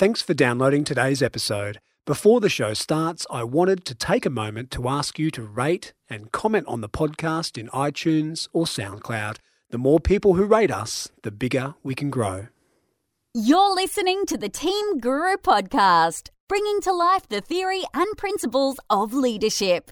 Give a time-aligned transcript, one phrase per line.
[0.00, 1.78] Thanks for downloading today's episode.
[2.06, 5.92] Before the show starts, I wanted to take a moment to ask you to rate
[6.08, 9.36] and comment on the podcast in iTunes or SoundCloud.
[9.68, 12.46] The more people who rate us, the bigger we can grow.
[13.34, 19.12] You're listening to the Team Guru podcast, bringing to life the theory and principles of
[19.12, 19.90] leadership.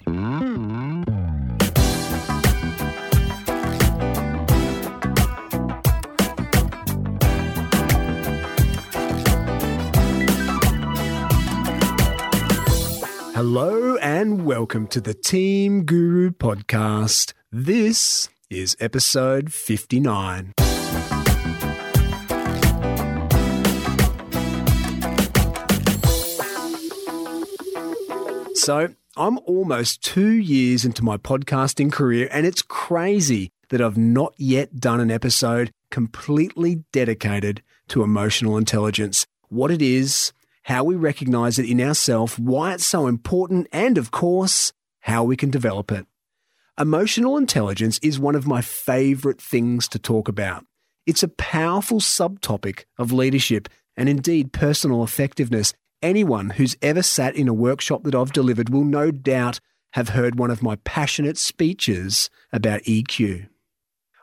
[13.41, 17.31] Hello and welcome to the Team Guru podcast.
[17.53, 20.51] This is episode 59.
[28.55, 34.33] So, I'm almost two years into my podcasting career, and it's crazy that I've not
[34.35, 39.25] yet done an episode completely dedicated to emotional intelligence.
[39.47, 40.33] What it is,
[40.69, 45.35] how we recognize it in ourselves, why it's so important, and of course, how we
[45.35, 46.05] can develop it.
[46.79, 50.63] Emotional intelligence is one of my favorite things to talk about.
[51.07, 55.73] It's a powerful subtopic of leadership and indeed personal effectiveness.
[56.03, 59.59] Anyone who's ever sat in a workshop that I've delivered will no doubt
[59.93, 63.49] have heard one of my passionate speeches about EQ.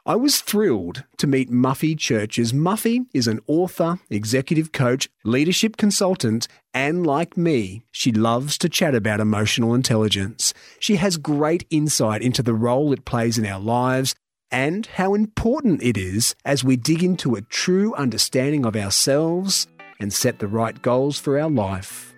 [0.08, 2.52] I was thrilled to meet Muffy Churches.
[2.52, 8.94] Muffy is an author, executive coach, leadership consultant, and like me, she loves to chat
[8.94, 10.54] about emotional intelligence.
[10.78, 14.14] She has great insight into the role it plays in our lives
[14.52, 19.66] and how important it is as we dig into a true understanding of ourselves
[19.98, 22.14] and set the right goals for our life.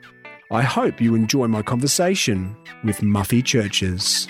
[0.51, 4.29] I hope you enjoy my conversation with Muffy Churches.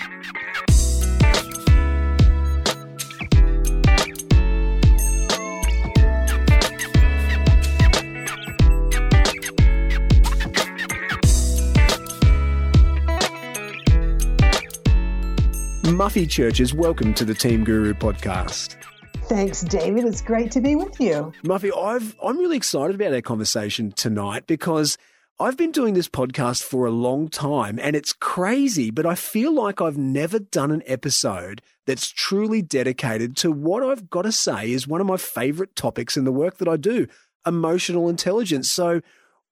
[15.99, 18.77] Muffy Churches, welcome to the Team Guru podcast.
[19.23, 20.05] Thanks, David.
[20.05, 21.33] It's great to be with you.
[21.43, 24.97] Muffy, I've, I'm really excited about our conversation tonight because
[25.41, 29.53] I've been doing this podcast for a long time and it's crazy, but I feel
[29.53, 34.71] like I've never done an episode that's truly dedicated to what I've got to say
[34.71, 37.07] is one of my favorite topics in the work that I do
[37.45, 38.71] emotional intelligence.
[38.71, 39.01] So,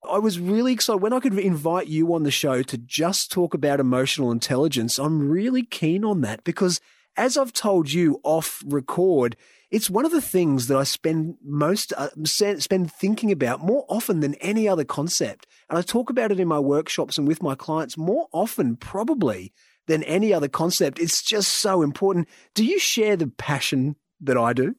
[0.10, 3.54] I was really excited when I could invite you on the show to just talk
[3.54, 4.98] about emotional intelligence.
[4.98, 6.80] I'm really keen on that because,
[7.16, 9.36] as I've told you off record,
[9.70, 14.22] it's one of the things that I spend most uh, spend thinking about more often
[14.22, 17.56] than any other concept, and I talk about it in my workshops and with my
[17.56, 19.52] clients more often, probably
[19.88, 21.00] than any other concept.
[21.00, 22.30] It's just so important.
[22.54, 24.76] Do you share the passion that I do?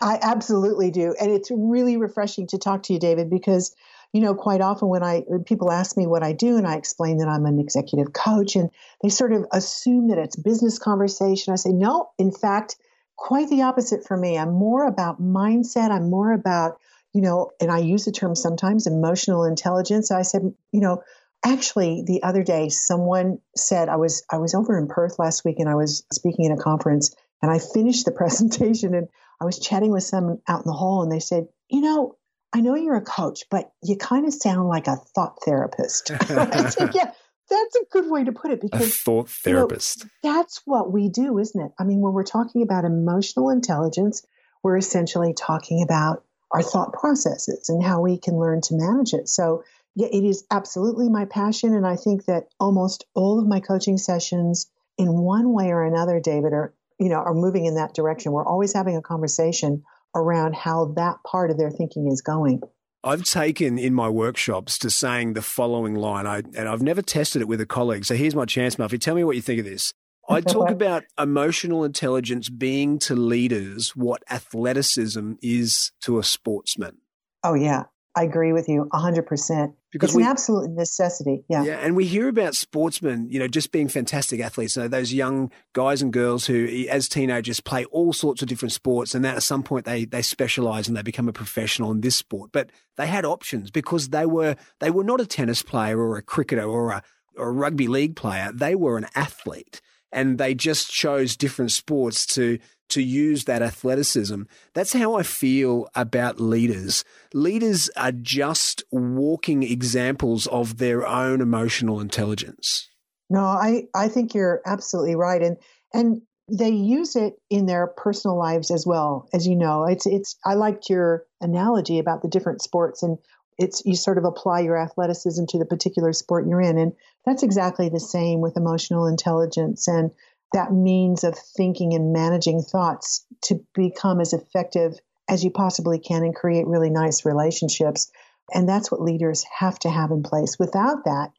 [0.00, 3.74] I absolutely do, and it's really refreshing to talk to you, David, because
[4.12, 6.76] you know, quite often when I when people ask me what I do and I
[6.76, 8.70] explain that I'm an executive coach and
[9.02, 12.76] they sort of assume that it's business conversation, I say, no, in fact,
[13.16, 14.38] quite the opposite for me.
[14.38, 15.90] I'm more about mindset.
[15.90, 16.78] I'm more about,
[17.12, 20.10] you know, and I use the term sometimes emotional intelligence.
[20.10, 20.42] I said,
[20.72, 21.02] you know,
[21.44, 25.56] actually the other day someone said I was I was over in Perth last week
[25.58, 29.08] and I was speaking at a conference and I finished the presentation and
[29.40, 32.16] I was chatting with someone out in the hall and they said, you know,
[32.52, 36.08] I know you're a coach, but you kind of sound like a thought therapist.
[36.26, 37.10] Said, yeah,
[37.50, 40.04] that's a good way to put it because a thought therapist.
[40.04, 41.72] You know, that's what we do, isn't it?
[41.78, 44.24] I mean, when we're talking about emotional intelligence,
[44.62, 49.28] we're essentially talking about our thought processes and how we can learn to manage it.
[49.28, 49.64] So,
[49.94, 51.74] yeah, it is absolutely my passion.
[51.74, 56.20] And I think that almost all of my coaching sessions, in one way or another,
[56.20, 58.32] David, are, you know, are moving in that direction.
[58.32, 62.60] We're always having a conversation around how that part of their thinking is going.
[63.04, 67.42] I've taken in my workshops to saying the following line, I, and I've never tested
[67.42, 68.04] it with a colleague.
[68.04, 69.00] So here's my chance, Muffy.
[69.00, 69.94] Tell me what you think of this.
[70.28, 76.98] I talk about emotional intelligence being to leaders what athleticism is to a sportsman.
[77.44, 77.84] Oh, yeah.
[78.16, 79.74] I agree with you 100%.
[79.90, 81.44] Because it's we, an absolute necessity.
[81.48, 81.64] Yeah.
[81.64, 81.78] Yeah.
[81.78, 84.74] And we hear about sportsmen, you know, just being fantastic athletes.
[84.74, 89.14] So those young guys and girls who, as teenagers, play all sorts of different sports.
[89.14, 92.16] And that at some point they, they specialize and they become a professional in this
[92.16, 92.50] sport.
[92.52, 96.22] But they had options because they were, they were not a tennis player or a
[96.22, 97.02] cricketer or a,
[97.36, 98.50] or a rugby league player.
[98.52, 99.80] They were an athlete
[100.12, 102.58] and they just chose different sports to
[102.90, 104.42] to use that athleticism.
[104.72, 107.04] That's how I feel about leaders.
[107.34, 112.88] Leaders are just walking examples of their own emotional intelligence.
[113.28, 115.42] No, I, I think you're absolutely right.
[115.42, 115.58] And
[115.92, 119.84] and they use it in their personal lives as well, as you know.
[119.84, 123.18] It's it's I liked your analogy about the different sports and
[123.58, 126.78] it's you sort of apply your athleticism to the particular sport you're in.
[126.78, 126.92] And
[127.24, 130.10] that's exactly the same with emotional intelligence and
[130.52, 136.22] that means of thinking and managing thoughts to become as effective as you possibly can
[136.22, 138.10] and create really nice relationships.
[138.54, 140.58] And that's what leaders have to have in place.
[140.58, 141.32] Without that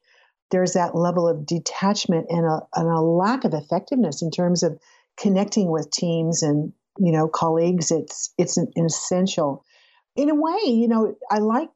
[0.50, 4.78] there's that level of detachment and a, and a lack of effectiveness in terms of
[5.16, 7.90] connecting with teams and you know colleagues.
[7.90, 9.64] It's it's an, essential.
[10.16, 11.70] In a way you know i like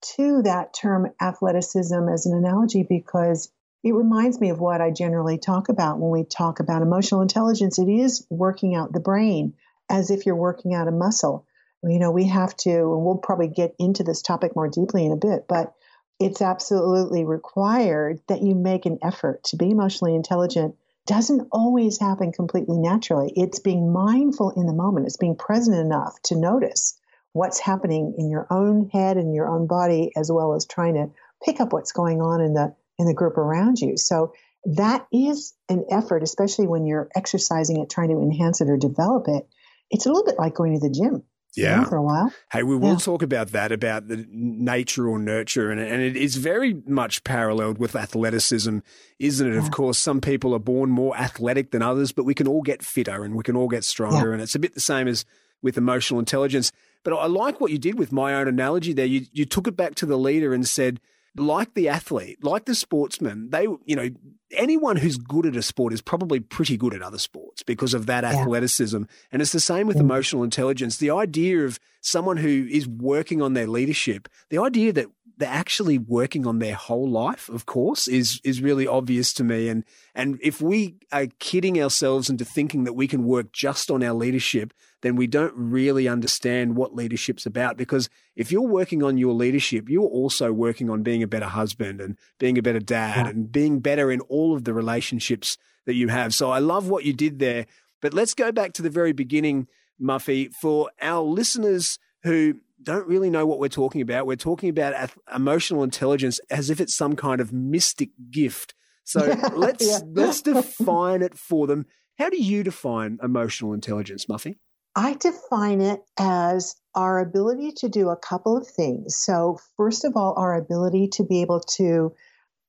[0.00, 3.50] too that term athleticism as an analogy because
[3.82, 7.78] it reminds me of what i generally talk about when we talk about emotional intelligence.
[7.78, 9.54] It is working out the brain
[9.88, 11.46] as if you're working out a muscle.
[11.82, 15.12] You know we have to and we'll probably get into this topic more deeply in
[15.12, 15.74] a bit but
[16.18, 20.76] it's absolutely required that you make an effort to be emotionally intelligent.
[21.06, 23.32] Doesn't always happen completely naturally.
[23.34, 26.99] It's being mindful in the moment, it's being present enough to notice
[27.32, 31.10] what's happening in your own head and your own body as well as trying to
[31.44, 33.96] pick up what's going on in the in the group around you.
[33.96, 34.34] So
[34.64, 39.26] that is an effort, especially when you're exercising it, trying to enhance it or develop
[39.28, 39.48] it.
[39.90, 41.24] It's a little bit like going to the gym
[41.56, 41.84] yeah.
[41.84, 42.32] for a while.
[42.52, 42.98] Hey, we will yeah.
[42.98, 45.70] talk about that, about the nature or nurture.
[45.70, 48.78] And, and it is very much paralleled with athleticism,
[49.18, 49.54] isn't it?
[49.54, 49.60] Yeah.
[49.60, 52.82] Of course, some people are born more athletic than others, but we can all get
[52.82, 54.28] fitter and we can all get stronger.
[54.28, 54.34] Yeah.
[54.34, 55.24] And it's a bit the same as
[55.62, 56.72] with emotional intelligence.
[57.02, 59.06] But I like what you did with my own analogy there.
[59.06, 61.00] You, you took it back to the leader and said,
[61.36, 64.10] like the athlete, like the sportsman, they, you know,
[64.52, 68.06] anyone who's good at a sport is probably pretty good at other sports because of
[68.06, 68.30] that yeah.
[68.30, 69.02] athleticism.
[69.30, 70.00] And it's the same with mm.
[70.00, 70.96] emotional intelligence.
[70.96, 75.06] The idea of someone who is working on their leadership, the idea that
[75.40, 79.68] they're actually working on their whole life, of course, is is really obvious to me.
[79.68, 79.84] And
[80.14, 84.12] and if we are kidding ourselves into thinking that we can work just on our
[84.12, 87.78] leadership, then we don't really understand what leadership's about.
[87.78, 92.00] Because if you're working on your leadership, you're also working on being a better husband
[92.02, 93.30] and being a better dad yeah.
[93.30, 95.56] and being better in all of the relationships
[95.86, 96.34] that you have.
[96.34, 97.66] So I love what you did there.
[98.02, 99.68] But let's go back to the very beginning,
[100.00, 104.26] Muffy, for our listeners who don't really know what we're talking about.
[104.26, 108.74] We're talking about emotional intelligence as if it's some kind of mystic gift.
[109.04, 109.20] So
[109.54, 110.00] let's yeah.
[110.06, 111.86] let's define it for them.
[112.18, 114.56] How do you define emotional intelligence, Muffy?
[114.96, 119.16] I define it as our ability to do a couple of things.
[119.16, 122.12] So, first of all, our ability to be able to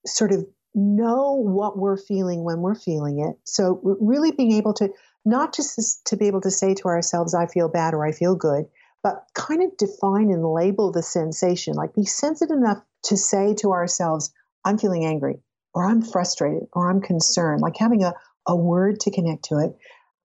[0.05, 3.37] sort of know what we're feeling when we're feeling it.
[3.43, 4.89] So, really being able to
[5.25, 8.35] not just to be able to say to ourselves, I feel bad or I feel
[8.35, 8.65] good,
[9.03, 13.71] but kind of define and label the sensation, like be sensitive enough to say to
[13.71, 14.31] ourselves,
[14.63, 15.41] I'm feeling angry,
[15.73, 18.13] or I'm frustrated, or I'm concerned, like having a,
[18.47, 19.75] a word to connect to it,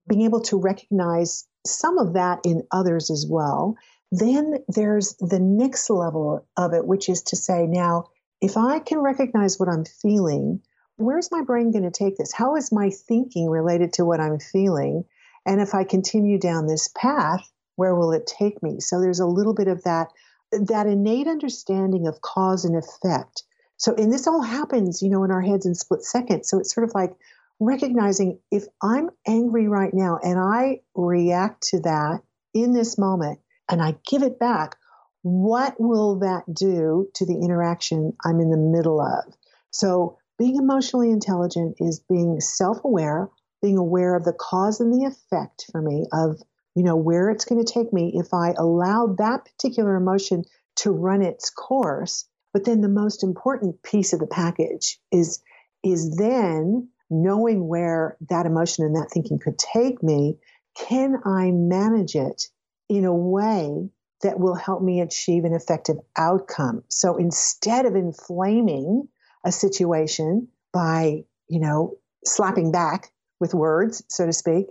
[0.08, 3.76] being able to recognize some of that in others as well.
[4.12, 8.04] Then there's the next level of it, which is to say, now,
[8.40, 10.60] if I can recognize what I'm feeling,
[10.96, 12.32] where's my brain going to take this?
[12.32, 15.04] How is my thinking related to what I'm feeling?
[15.44, 18.80] And if I continue down this path, where will it take me?
[18.80, 20.08] So there's a little bit of that
[20.52, 23.42] that innate understanding of cause and effect.
[23.76, 26.48] So and this all happens, you know, in our heads in split seconds.
[26.48, 27.14] So it's sort of like
[27.60, 32.20] recognizing if I'm angry right now and I react to that
[32.54, 33.40] in this moment
[33.70, 34.76] and I give it back,
[35.22, 39.34] what will that do to the interaction I'm in the middle of?
[39.70, 43.30] So being emotionally intelligent is being self-aware,
[43.62, 46.40] being aware of the cause and the effect for me of
[46.76, 50.44] you know, where it's going to take me if I allow that particular emotion
[50.76, 52.26] to run its course.
[52.52, 55.42] But then the most important piece of the package is
[55.82, 60.38] is then knowing where that emotion and that thinking could take me.
[60.76, 62.48] Can I manage it
[62.88, 63.88] in a way
[64.22, 66.82] that will help me achieve an effective outcome?
[66.88, 69.08] So instead of inflaming
[69.44, 74.66] a situation by, you know, slapping back with words, so to speak,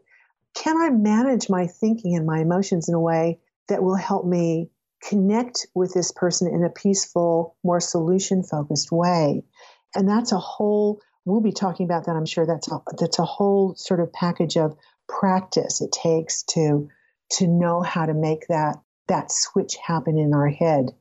[0.56, 4.70] can I manage my thinking and my emotions in a way that will help me
[5.04, 9.44] connect with this person in a peaceful, more solution focused way?
[9.94, 13.26] And that's a whole, we'll be talking about that, I'm sure that's a, that's a
[13.26, 14.76] whole sort of package of
[15.08, 16.90] practice it takes to
[17.32, 20.92] to know how to make that that switch happen in our head.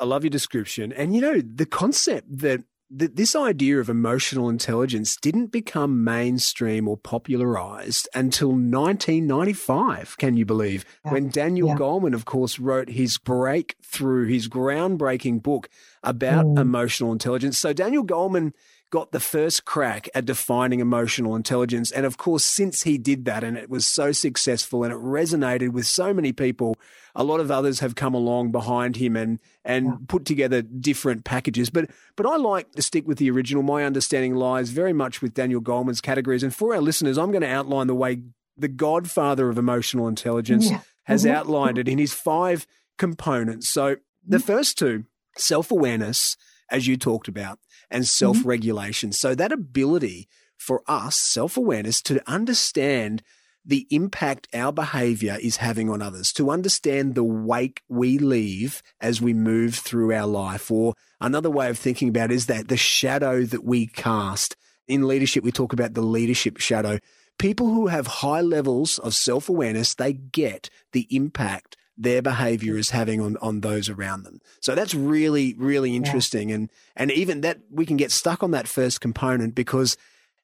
[0.00, 0.92] I love your description.
[0.92, 6.86] And you know, the concept that that this idea of emotional intelligence didn't become mainstream
[6.86, 10.84] or popularized until 1995, can you believe?
[11.04, 11.12] Yeah.
[11.12, 11.76] When Daniel yeah.
[11.76, 15.70] Goleman, of course, wrote his breakthrough, his groundbreaking book
[16.02, 16.58] about mm.
[16.58, 17.58] emotional intelligence.
[17.58, 18.52] So Daniel Goleman
[18.92, 21.90] got the first crack at defining emotional intelligence.
[21.90, 25.70] And of course, since he did that and it was so successful and it resonated
[25.70, 26.76] with so many people,
[27.14, 29.96] a lot of others have come along behind him and and yeah.
[30.08, 31.70] put together different packages.
[31.70, 33.62] But but I like to stick with the original.
[33.62, 36.42] My understanding lies very much with Daniel Goleman's categories.
[36.42, 38.20] And for our listeners, I'm going to outline the way
[38.58, 40.80] the godfather of emotional intelligence yeah.
[41.04, 41.34] has mm-hmm.
[41.34, 42.66] outlined it in his five
[42.98, 43.70] components.
[43.70, 43.96] So
[44.26, 44.46] the mm-hmm.
[44.46, 45.04] first two,
[45.38, 46.36] self-awareness,
[46.70, 47.58] as you talked about,
[47.92, 49.10] and self regulation.
[49.10, 49.14] Mm-hmm.
[49.14, 53.22] So that ability for us, self awareness, to understand
[53.64, 59.20] the impact our behavior is having on others, to understand the wake we leave as
[59.20, 60.70] we move through our life.
[60.70, 64.56] Or another way of thinking about it is that the shadow that we cast.
[64.88, 66.98] In leadership, we talk about the leadership shadow.
[67.38, 72.90] People who have high levels of self awareness, they get the impact their behavior is
[72.90, 74.40] having on, on those around them.
[74.60, 76.48] So that's really, really interesting.
[76.48, 76.56] Yeah.
[76.56, 79.96] And, and even that we can get stuck on that first component because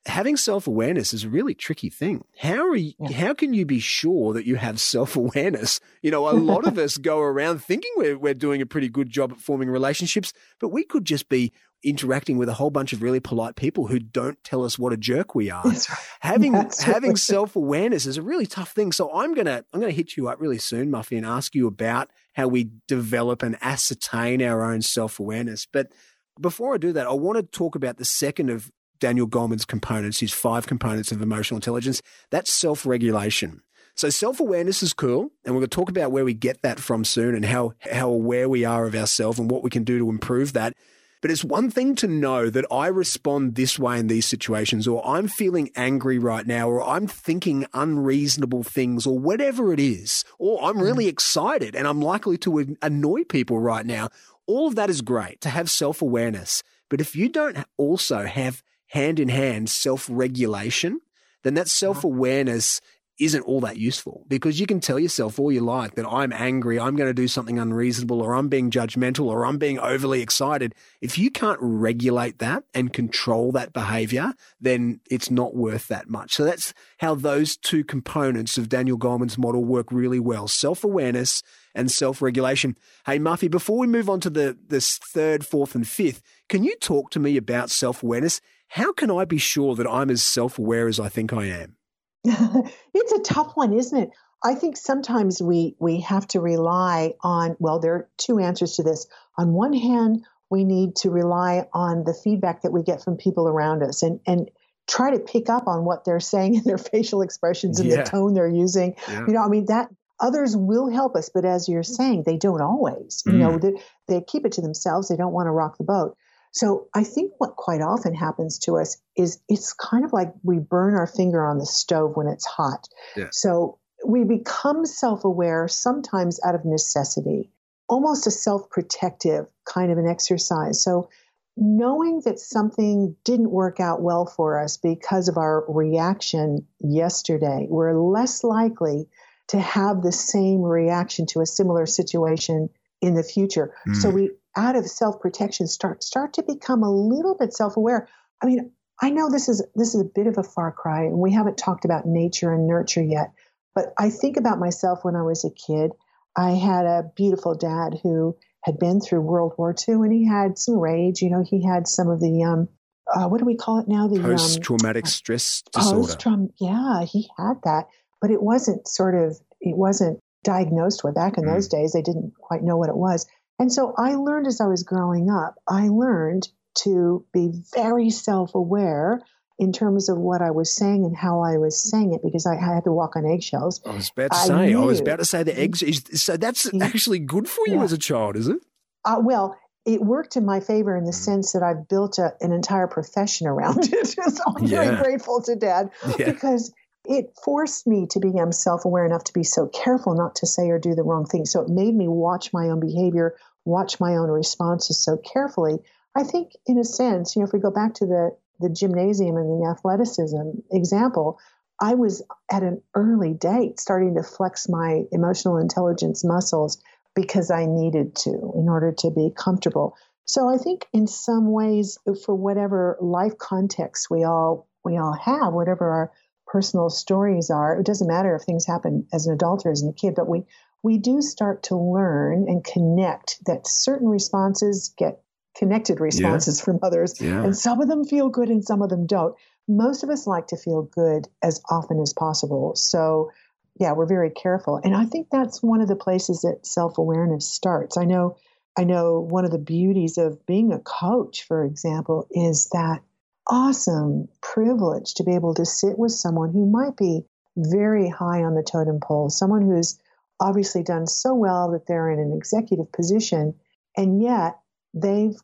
[0.06, 2.24] having self-awareness is a really tricky thing.
[2.38, 3.12] How are you, yeah.
[3.12, 5.80] how can you be sure that you have self-awareness?
[6.02, 9.10] You know, a lot of us go around thinking we're, we're doing a pretty good
[9.10, 13.02] job at forming relationships, but we could just be interacting with a whole bunch of
[13.02, 15.62] really polite people who don't tell us what a jerk we are.
[15.64, 15.86] Right.
[16.20, 17.18] Having That's having right.
[17.18, 18.92] self awareness is a really tough thing.
[18.92, 22.10] So I'm gonna I'm gonna hit you up really soon, Muffy, and ask you about
[22.34, 25.66] how we develop and ascertain our own self awareness.
[25.70, 25.92] But
[26.40, 28.70] before I do that, I want to talk about the second of
[29.00, 32.02] Daniel Goleman's components, his five components of emotional intelligence.
[32.30, 33.62] That's self regulation.
[33.94, 36.78] So self awareness is cool, and we're going to talk about where we get that
[36.78, 39.98] from soon and how how aware we are of ourselves and what we can do
[39.98, 40.74] to improve that.
[41.20, 45.04] But it's one thing to know that I respond this way in these situations, or
[45.06, 50.62] I'm feeling angry right now, or I'm thinking unreasonable things, or whatever it is, or
[50.62, 51.10] I'm really mm.
[51.10, 54.10] excited and I'm likely to annoy people right now.
[54.46, 56.62] All of that is great to have self awareness.
[56.88, 61.00] But if you don't also have hand in hand self regulation,
[61.42, 62.80] then that self awareness
[63.18, 66.78] isn't all that useful because you can tell yourself all you like that I'm angry,
[66.78, 70.74] I'm going to do something unreasonable, or I'm being judgmental, or I'm being overly excited.
[71.00, 76.34] If you can't regulate that and control that behavior, then it's not worth that much.
[76.34, 81.42] So that's how those two components of Daniel Goleman's model work really well self awareness
[81.74, 82.76] and self regulation.
[83.06, 86.76] Hey, Muffy, before we move on to the this third, fourth, and fifth, can you
[86.76, 88.40] talk to me about self awareness?
[88.68, 91.77] How can I be sure that I'm as self aware as I think I am?
[92.94, 94.10] it's a tough one, isn't it?
[94.42, 98.82] I think sometimes we we have to rely on well there are two answers to
[98.82, 99.06] this.
[99.36, 103.48] On one hand, we need to rely on the feedback that we get from people
[103.48, 104.50] around us and and
[104.86, 107.96] try to pick up on what they're saying in their facial expressions and yeah.
[107.96, 108.94] the tone they're using.
[109.08, 109.26] Yeah.
[109.26, 109.88] You know, I mean that
[110.20, 113.22] others will help us, but as you're saying, they don't always.
[113.26, 113.32] Mm.
[113.32, 113.62] You know, mm.
[113.62, 115.08] they, they keep it to themselves.
[115.08, 116.16] They don't want to rock the boat.
[116.52, 120.58] So I think what quite often happens to us is it's kind of like we
[120.58, 122.88] burn our finger on the stove when it's hot.
[123.16, 123.28] Yeah.
[123.32, 127.50] So we become self aware sometimes out of necessity,
[127.88, 130.82] almost a self protective kind of an exercise.
[130.82, 131.08] So
[131.56, 137.98] knowing that something didn't work out well for us because of our reaction yesterday, we're
[137.98, 139.08] less likely
[139.48, 142.68] to have the same reaction to a similar situation
[143.00, 143.74] in the future.
[143.88, 143.96] Mm.
[143.96, 148.08] So we out of self-protection start start to become a little bit self-aware.
[148.42, 151.18] I mean, I know this is this is a bit of a far cry and
[151.18, 153.32] we haven't talked about nature and nurture yet,
[153.74, 155.92] but I think about myself when I was a kid.
[156.36, 160.58] I had a beautiful dad who had been through World War II and he had
[160.58, 162.68] some rage, you know, he had some of the um
[163.14, 164.06] uh, what do we call it now?
[164.08, 166.00] The post traumatic um, stress disorder.
[166.00, 167.86] Post-traum- yeah, he had that,
[168.20, 171.54] but it wasn't sort of it wasn't diagnosed with back in mm.
[171.54, 171.92] those days.
[171.92, 173.26] They didn't quite know what it was.
[173.58, 176.48] And so I learned as I was growing up, I learned
[176.82, 179.20] to be very self aware
[179.58, 182.54] in terms of what I was saying and how I was saying it because I
[182.54, 183.80] had to walk on eggshells.
[183.84, 184.82] I was about to I say, knew.
[184.82, 185.82] I was about to say the eggs.
[186.22, 187.82] So that's actually good for you yeah.
[187.82, 188.58] as a child, is it?
[189.04, 191.14] Uh, well, it worked in my favor in the mm.
[191.14, 194.06] sense that I've built a, an entire profession around it.
[194.06, 194.84] so I'm yeah.
[194.84, 196.30] very grateful to Dad yeah.
[196.30, 196.72] because
[197.04, 200.68] it forced me to become self aware enough to be so careful not to say
[200.68, 201.46] or do the wrong thing.
[201.46, 203.34] So it made me watch my own behavior,
[203.68, 205.76] watch my own responses so carefully.
[206.16, 209.36] I think, in a sense, you know, if we go back to the, the gymnasium
[209.36, 211.38] and the athleticism example,
[211.80, 216.82] I was at an early date starting to flex my emotional intelligence muscles
[217.14, 219.96] because I needed to in order to be comfortable.
[220.24, 225.52] So I think in some ways, for whatever life context we all we all have,
[225.52, 226.12] whatever our
[226.46, 227.78] personal stories are.
[227.78, 230.44] It doesn't matter if things happen as an adult or as a kid, but we
[230.82, 235.20] we do start to learn and connect that certain responses get
[235.56, 236.64] connected responses yeah.
[236.64, 237.20] from others.
[237.20, 237.42] Yeah.
[237.42, 239.34] And some of them feel good and some of them don't.
[239.66, 242.74] Most of us like to feel good as often as possible.
[242.76, 243.32] So,
[243.78, 244.80] yeah, we're very careful.
[244.82, 247.96] And I think that's one of the places that self-awareness starts.
[247.96, 248.36] I know
[248.78, 253.00] I know one of the beauties of being a coach, for example, is that
[253.48, 257.24] awesome privilege to be able to sit with someone who might be
[257.56, 259.98] very high on the totem pole, someone who's
[260.40, 263.54] obviously done so well that they're in an executive position,
[263.96, 264.58] and yet
[264.94, 265.36] they've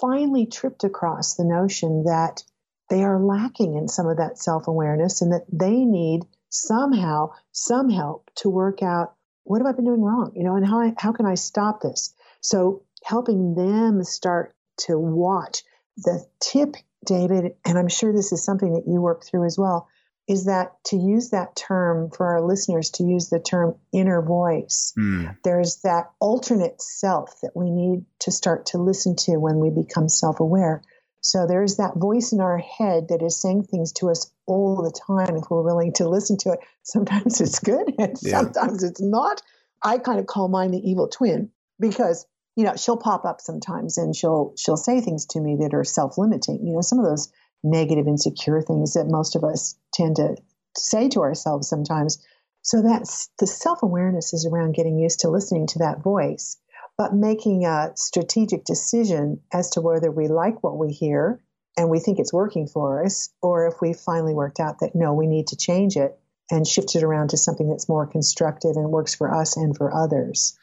[0.00, 2.42] finally tripped across the notion that
[2.90, 7.88] they are lacking in some of that self awareness and that they need somehow some
[7.88, 10.94] help to work out what have I been doing wrong, you know, and how I,
[10.98, 12.14] how can I stop this?
[12.40, 15.62] So helping them start to watch
[15.96, 19.88] the tip, David, and I'm sure this is something that you work through as well,
[20.28, 24.92] is that to use that term for our listeners to use the term inner voice.
[24.98, 25.36] Mm.
[25.42, 30.08] There's that alternate self that we need to start to listen to when we become
[30.08, 30.82] self aware.
[31.20, 34.90] So there's that voice in our head that is saying things to us all the
[34.90, 36.60] time if we're willing to listen to it.
[36.82, 38.40] Sometimes it's good and yeah.
[38.40, 39.40] sometimes it's not.
[39.84, 42.26] I kind of call mine the evil twin because
[42.56, 45.84] you know she'll pop up sometimes and she'll she'll say things to me that are
[45.84, 46.64] self-limiting.
[46.64, 50.36] You know, some of those negative, insecure things that most of us tend to
[50.76, 52.24] say to ourselves sometimes.
[52.62, 56.56] So that's the self awareness is around getting used to listening to that voice,
[56.96, 61.40] but making a strategic decision as to whether we like what we hear
[61.76, 65.14] and we think it's working for us, or if we finally worked out that no,
[65.14, 66.18] we need to change it
[66.50, 69.94] and shift it around to something that's more constructive and works for us and for
[69.94, 70.56] others.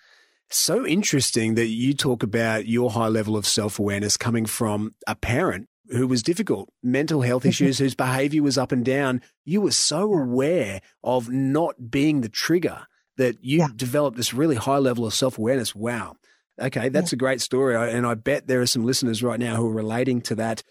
[0.52, 5.16] So interesting that you talk about your high level of self awareness coming from a
[5.16, 9.22] parent who was difficult, mental health issues, whose behavior was up and down.
[9.46, 13.68] You were so aware of not being the trigger that you yeah.
[13.76, 15.76] developed this really high level of self awareness.
[15.76, 16.16] Wow.
[16.60, 17.18] Okay, that's yeah.
[17.18, 17.76] a great story.
[17.76, 20.64] And I bet there are some listeners right now who are relating to that.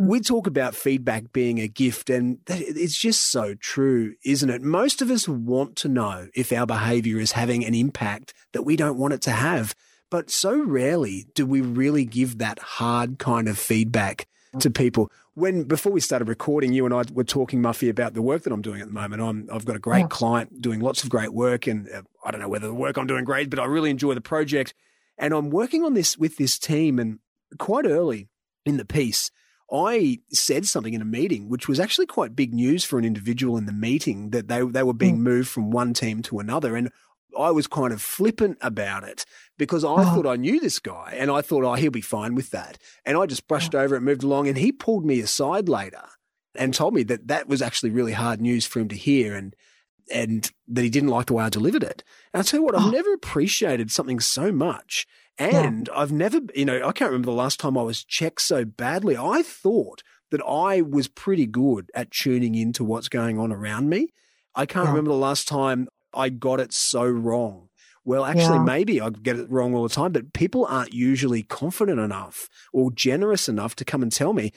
[0.00, 0.08] Mm.
[0.08, 4.62] We talk about feedback being a gift, and it's just so true, isn't it?
[4.62, 8.76] Most of us want to know if our behavior is having an impact that we
[8.76, 9.74] don't want it to have.
[10.10, 14.26] But so rarely do we really give that hard kind of feedback
[14.58, 15.10] to people.
[15.34, 18.52] When before we started recording, you and I were talking, Muffy, about the work that
[18.52, 19.22] I'm doing at the moment.
[19.22, 20.08] I'm, I've got a great yeah.
[20.08, 23.06] client doing lots of great work, and uh, I don't know whether the work I'm
[23.06, 24.74] doing great, but I really enjoy the project.
[25.16, 27.18] And I'm working on this with this team, and
[27.58, 28.28] quite early
[28.64, 29.30] in the piece,
[29.72, 33.56] I said something in a meeting, which was actually quite big news for an individual
[33.56, 35.22] in the meeting that they, they were being mm.
[35.22, 36.74] moved from one team to another.
[36.74, 36.90] And
[37.38, 39.26] I was kind of flippant about it
[39.58, 40.04] because I oh.
[40.04, 42.78] thought I knew this guy and I thought, oh, he'll be fine with that.
[43.04, 43.80] And I just brushed oh.
[43.80, 46.04] over it, moved along, and he pulled me aside later
[46.54, 49.54] and told me that that was actually really hard news for him to hear and
[50.10, 52.02] and that he didn't like the way I delivered it.
[52.32, 52.90] And I tell you what, I've oh.
[52.90, 55.06] never appreciated something so much.
[55.36, 56.00] And yeah.
[56.00, 59.18] I've never, you know, I can't remember the last time I was checked so badly.
[59.18, 64.08] I thought that I was pretty good at tuning into what's going on around me.
[64.54, 64.92] I can't yeah.
[64.92, 67.67] remember the last time I got it so wrong.
[68.08, 68.64] Well, actually, yeah.
[68.64, 72.90] maybe I get it wrong all the time, but people aren't usually confident enough or
[72.90, 74.50] generous enough to come and tell me.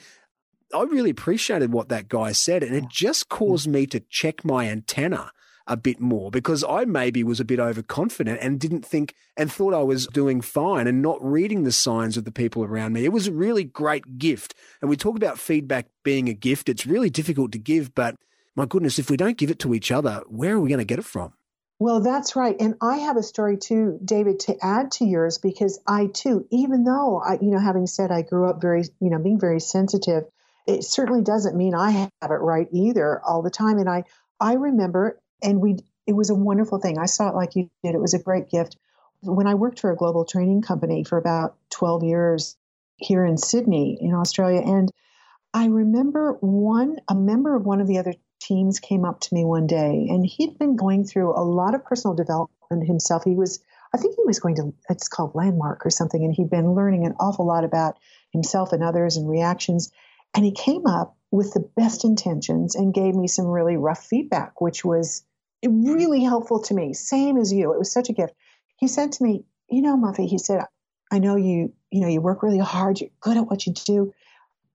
[0.72, 3.28] I really appreciated what that guy said, and it just mm.
[3.28, 5.32] caused me to check my antenna
[5.66, 9.74] a bit more because I maybe was a bit overconfident and didn't think and thought
[9.74, 13.04] I was doing fine and not reading the signs of the people around me.
[13.04, 14.54] It was a really great gift.
[14.80, 16.70] And we talk about feedback being a gift.
[16.70, 18.16] It's really difficult to give, but
[18.56, 20.86] my goodness, if we don't give it to each other, where are we going to
[20.86, 21.34] get it from?
[21.82, 22.54] Well, that's right.
[22.60, 26.84] And I have a story too, David, to add to yours because I too, even
[26.84, 30.22] though I, you know, having said I grew up very, you know, being very sensitive,
[30.64, 33.78] it certainly doesn't mean I have it right either all the time.
[33.78, 34.04] And I,
[34.38, 36.98] I remember, and we, it was a wonderful thing.
[36.98, 37.96] I saw it like you did.
[37.96, 38.76] It was a great gift.
[39.22, 42.56] When I worked for a global training company for about 12 years
[42.98, 44.88] here in Sydney, in Australia, and
[45.52, 48.14] I remember one, a member of one of the other
[48.46, 51.84] teams came up to me one day and he'd been going through a lot of
[51.84, 53.24] personal development himself.
[53.24, 53.62] He was,
[53.94, 57.06] I think he was going to, it's called Landmark or something, and he'd been learning
[57.06, 57.98] an awful lot about
[58.32, 59.92] himself and others and reactions.
[60.34, 64.60] And he came up with the best intentions and gave me some really rough feedback,
[64.60, 65.24] which was
[65.62, 66.92] really helpful to me.
[66.94, 67.72] Same as you.
[67.72, 68.34] It was such a gift.
[68.76, 70.64] He said to me, you know, Muffy, he said,
[71.10, 73.00] I know you, you know, you work really hard.
[73.00, 74.12] You're good at what you do.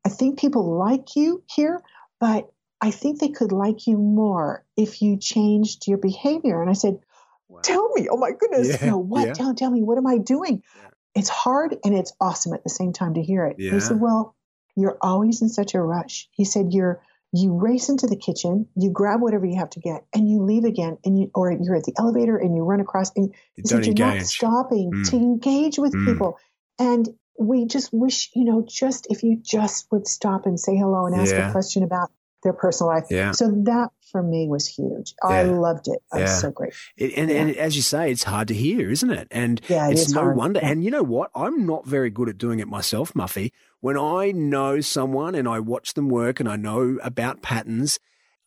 [0.06, 1.82] I think people like you here,
[2.20, 6.62] but I think they could like you more if you changed your behavior.
[6.62, 7.00] And I said,
[7.48, 7.62] wow.
[7.64, 9.28] Tell me, oh my goodness, yeah, you know, what?
[9.28, 9.34] Yeah.
[9.34, 10.62] Tell, tell me, what am I doing?
[10.76, 10.90] Yeah.
[11.16, 13.56] It's hard and it's awesome at the same time to hear it.
[13.58, 13.72] Yeah.
[13.72, 14.36] He said, Well,
[14.76, 16.28] you're always in such a rush.
[16.32, 17.02] He said, You're
[17.34, 20.64] you race into the kitchen, you grab whatever you have to get, and you leave
[20.64, 23.86] again, and you or you're at the elevator and you run across and you don't
[23.86, 25.10] you're not stopping mm.
[25.10, 26.06] to engage with mm.
[26.06, 26.38] people.
[26.80, 31.06] And we just wish, you know, just if you just would stop and say hello
[31.06, 31.50] and ask Yeah.
[31.50, 32.12] a question about
[32.44, 33.06] their personal life.
[33.10, 33.32] Yeah.
[33.32, 35.14] So that for me was huge.
[35.24, 36.00] I loved it.
[36.14, 36.24] I Yeah.
[36.24, 36.74] was so great.
[36.96, 39.28] It, and, and as you say, it's hard to hear, isn't it?
[39.32, 40.38] And Yeah, it it's no hard.
[40.38, 40.60] wonder.
[40.62, 40.70] Yeah.
[40.70, 41.32] And you know what?
[41.36, 43.52] I'm not very good at doing it myself, Muffy.
[43.82, 48.00] When I know someone and I watch them work and I know about patterns,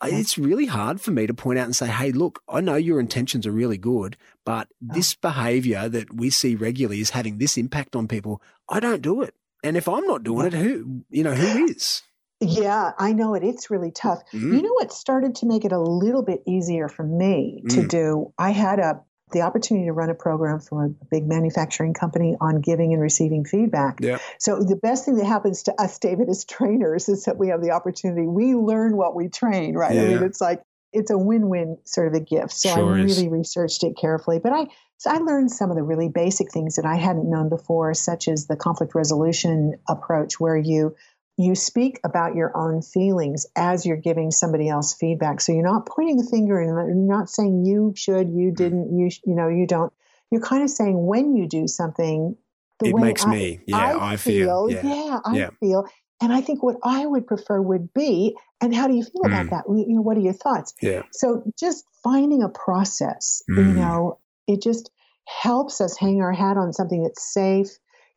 [0.02, 0.16] Yeah.
[0.16, 3.00] it's really hard for me to point out and say, hey, look, I know your
[3.00, 7.94] intentions are really good, but this behavior that we see regularly is having this impact
[7.94, 8.40] on people.
[8.68, 9.34] I don't do it.
[9.62, 12.00] And if I'm not doing it, who, you know, who is?
[12.40, 13.44] Yeah, I know it.
[13.44, 14.22] It's really tough.
[14.32, 14.54] Mm.
[14.56, 17.88] You know what started to make it a little bit easier for me to Mm.
[17.88, 18.32] do?
[18.38, 19.00] I had a
[19.32, 23.44] the opportunity to run a program for a big manufacturing company on giving and receiving
[23.44, 23.98] feedback.
[24.00, 24.18] Yeah.
[24.40, 27.62] So the best thing that happens to us, David, as trainers, is that we have
[27.62, 28.26] the opportunity.
[28.26, 29.96] We learn what we train, right?
[29.96, 32.50] I mean, it's like it's a win-win sort of a gift.
[32.50, 33.18] So Sure I is.
[33.18, 36.74] really researched it carefully, but I so I learned some of the really basic things
[36.74, 40.96] that I hadn't known before, such as the conflict resolution approach, where you
[41.42, 45.40] you speak about your own feelings as you're giving somebody else feedback.
[45.40, 49.10] So you're not pointing the finger and you're not saying you should, you didn't, you
[49.24, 49.92] you know, you don't.
[50.30, 52.36] You're kind of saying when you do something,
[52.78, 55.20] the It way makes I, me, yeah, I feel, yeah.
[55.24, 55.50] I Yeah.
[55.60, 55.86] feel.
[56.22, 59.46] And I think what I would prefer would be, and how do you feel about
[59.46, 59.50] Mm.
[59.50, 59.64] that?
[59.68, 60.74] You know, what are your thoughts?
[60.82, 61.02] Yeah.
[61.12, 63.74] So just finding a process, you Mm.
[63.74, 64.90] know, it just
[65.26, 67.68] helps us hang our hat on something that's safe,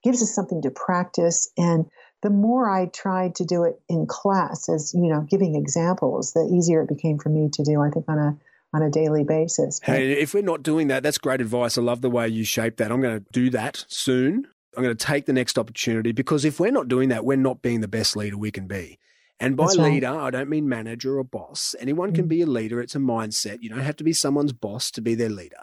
[0.04, 1.50] gives us something to practice.
[1.58, 1.86] And
[2.24, 6.50] the more I tried to do it in class as, you know, giving examples, the
[6.52, 8.38] easier it became for me to do, I think, on a
[8.76, 9.80] on a daily basis.
[9.86, 11.78] But- Hey, if we're not doing that, that's great advice.
[11.78, 12.92] I love the way you shape that.
[12.92, 14.48] I'm going to do that soon.
[14.76, 17.62] I'm going to take the next opportunity because if we're not doing that, we're not
[17.62, 18.98] being the best leader we can be.
[19.40, 19.78] And by right.
[19.78, 21.76] leader, I don't mean manager or boss.
[21.80, 22.30] Anyone can Mm.
[22.30, 22.82] be a leader.
[22.82, 23.60] It's a mindset.
[23.62, 25.58] You don't have to be someone's boss to be their leader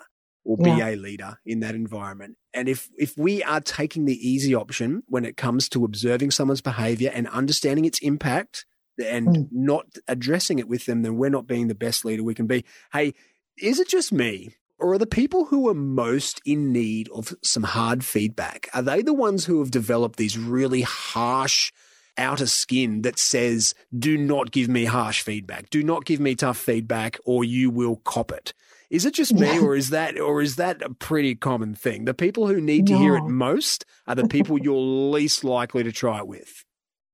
[0.45, 0.91] or be Yeah.
[0.91, 2.37] a leader in that environment.
[2.55, 6.61] And if if we are taking the easy option when it comes to observing someone's
[6.63, 8.65] behavior and understanding its impact
[9.05, 9.49] and Mm.
[9.53, 12.65] not addressing it with them, then we're not being the best leader we can be.
[12.93, 13.15] Hey,
[13.59, 14.55] is it just me?
[14.79, 18.69] Or are the people who are most in need of some hard feedback?
[18.73, 21.71] Are they the ones who have developed these really harsh
[22.17, 26.57] outer skin that says, do not give me harsh feedback, do not give me tough
[26.59, 28.55] feedback, or you will cop it?
[28.91, 29.61] Is it just me, Yeah.
[29.61, 32.05] or is that, or is that a pretty common thing?
[32.07, 35.93] The people who need to hear it most are the people you're least likely to
[35.93, 36.65] try it with.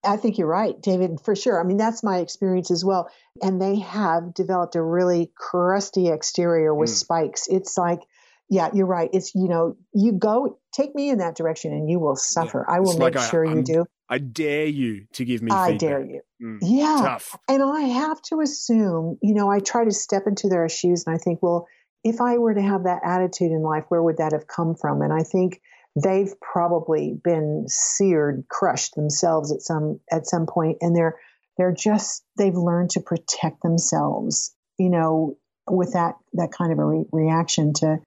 [0.02, 1.60] I think you're right, David, for sure.
[1.60, 3.10] I mean, that's my experience as well.
[3.42, 6.94] And they have developed a really crusty exterior with Mm.
[6.94, 7.46] spikes.
[7.48, 8.00] It's like,
[8.48, 9.10] yeah, you're right.
[9.12, 12.64] It's, you know, you go, take me in that direction and you will suffer.
[12.68, 13.84] I will It's make like sure you I'm do.
[14.08, 15.80] I dare you to give me I feedback.
[15.80, 16.20] dare you.
[16.42, 16.58] Mm.
[16.62, 16.98] Yeah.
[17.00, 17.36] Tough.
[17.48, 21.14] And I have to assume, you know, I try to step into their shoes and
[21.14, 21.66] I think, well,
[22.04, 25.02] if I were to have that attitude in life, where would that have come from?
[25.02, 25.60] And I think
[26.00, 31.16] they've probably been seared, crushed themselves at some at some point, and they're
[31.58, 35.36] they're just they've learned to protect themselves, you know,
[35.68, 37.98] with that that kind of a re- reaction to.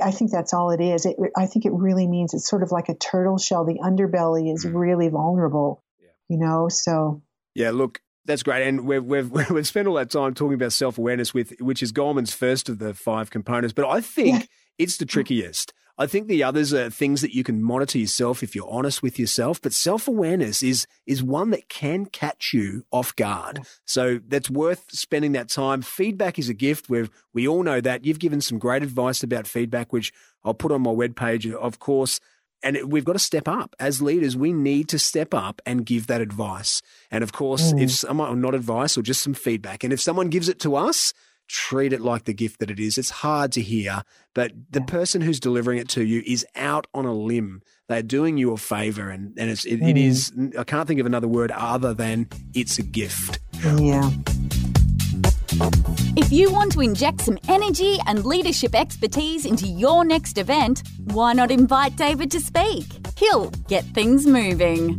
[0.00, 1.06] I think that's all it is.
[1.06, 3.64] It, I think it really means it's sort of like a turtle shell.
[3.64, 4.74] The underbelly is Mm.
[4.74, 6.08] really vulnerable, Yeah.
[6.28, 6.68] you know.
[6.68, 7.22] So
[7.54, 10.98] Yeah, look, that's great, and we've we've we've spent all that time talking about self
[10.98, 14.46] awareness with which is Goleman's first of the five components, but I think Yeah.
[14.78, 15.72] it's the trickiest.
[15.98, 19.18] I think the others are things that you can monitor yourself if you're honest with
[19.18, 23.60] yourself, but self awareness is is one that can catch you off guard.
[23.84, 25.82] So that's worth spending that time.
[25.82, 26.88] Feedback is a gift.
[26.88, 28.04] We we all know that.
[28.04, 30.12] You've given some great advice about feedback, which
[30.44, 32.20] I'll put on my webpage, of course.
[32.64, 34.36] And it- we've got to step up as leaders.
[34.36, 36.80] We need to step up and give that advice.
[37.10, 37.82] And of course, Mm.
[37.82, 41.12] if someone, not advice or just some feedback, and if someone gives it to us,
[41.48, 42.96] treat it like the gift that it is.
[42.98, 44.02] It's hard to hear,
[44.34, 47.62] but the person who's delivering it to you is out on a limb.
[47.88, 49.10] They're doing you a favor.
[49.10, 50.06] And, and it's, it, it Mm.
[50.06, 53.38] is, I can't think of another word other than it's a gift.
[53.78, 54.10] yeah.
[56.16, 61.34] If you want to inject some energy and leadership expertise into your next event, why
[61.34, 62.84] not invite David to speak?
[63.18, 64.98] He'll get things moving.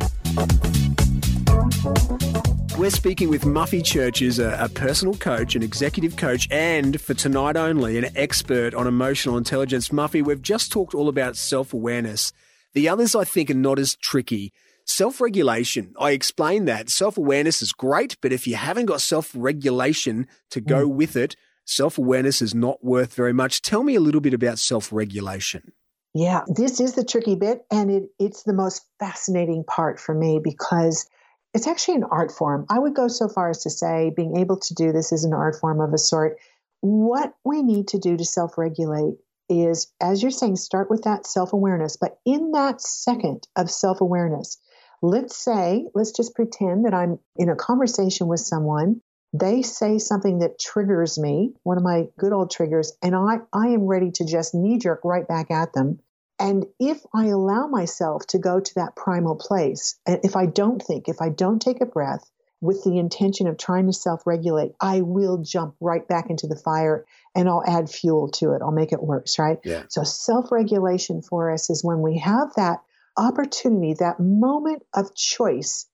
[2.75, 7.55] We're speaking with Muffy Churches, a, a personal coach, an executive coach, and for tonight
[7.55, 9.89] only, an expert on emotional intelligence.
[9.89, 12.33] Muffy, we've just talked all about self awareness.
[12.73, 14.53] The others, I think, are not as tricky.
[14.85, 16.89] Self regulation, I explained that.
[16.89, 20.95] Self awareness is great, but if you haven't got self regulation to go hmm.
[20.95, 23.61] with it, self awareness is not worth very much.
[23.61, 25.73] Tell me a little bit about self regulation.
[26.15, 30.39] Yeah, this is the tricky bit, and it, it's the most fascinating part for me
[30.43, 31.07] because
[31.53, 32.65] it's actually an art form.
[32.69, 35.33] I would go so far as to say being able to do this is an
[35.33, 36.37] art form of a sort.
[36.81, 39.15] What we need to do to self regulate
[39.49, 41.97] is, as you're saying, start with that self awareness.
[41.97, 44.57] But in that second of self awareness,
[45.01, 49.01] let's say, let's just pretend that I'm in a conversation with someone.
[49.33, 53.69] They say something that triggers me, one of my good old triggers, and I, I
[53.69, 55.99] am ready to just knee jerk right back at them.
[56.43, 60.81] And if I allow myself to go to that primal place, and if I don't
[60.81, 62.29] think, if I don't take a breath
[62.59, 66.57] with the intention of trying to self regulate, I will jump right back into the
[66.57, 68.61] fire and I'll add fuel to it.
[68.61, 69.57] I'll make it worse, right?
[69.63, 69.83] Yeah.
[69.87, 72.79] So self regulation for us is when we have that
[73.15, 75.85] opportunity, that moment of choice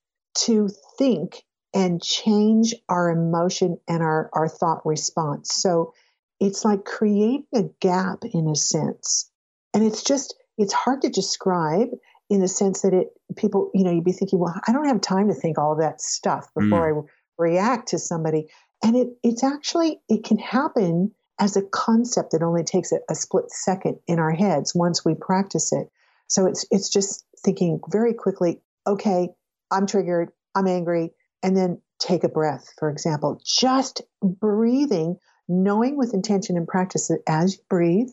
[0.46, 5.54] to think and change our emotion and our, our thought response.
[5.54, 5.94] So
[6.40, 9.30] it's like creating a gap in a sense.
[9.72, 11.88] And it's just, it's hard to describe
[12.28, 15.00] in the sense that it, people, you know, you'd be thinking, well, I don't have
[15.00, 17.04] time to think all that stuff before mm.
[17.04, 18.46] I react to somebody.
[18.84, 23.14] And it, it's actually, it can happen as a concept that only takes a, a
[23.14, 25.88] split second in our heads once we practice it.
[26.28, 29.30] So it's it's just thinking very quickly, okay,
[29.70, 33.40] I'm triggered, I'm angry, and then take a breath, for example.
[33.44, 35.16] Just breathing,
[35.48, 38.10] knowing with intention and practice that as you breathe,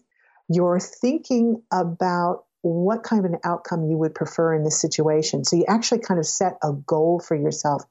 [0.49, 5.43] you're thinking about what kind of an outcome you would prefer in this situation.
[5.43, 7.83] So you actually kind of set a goal for yourself.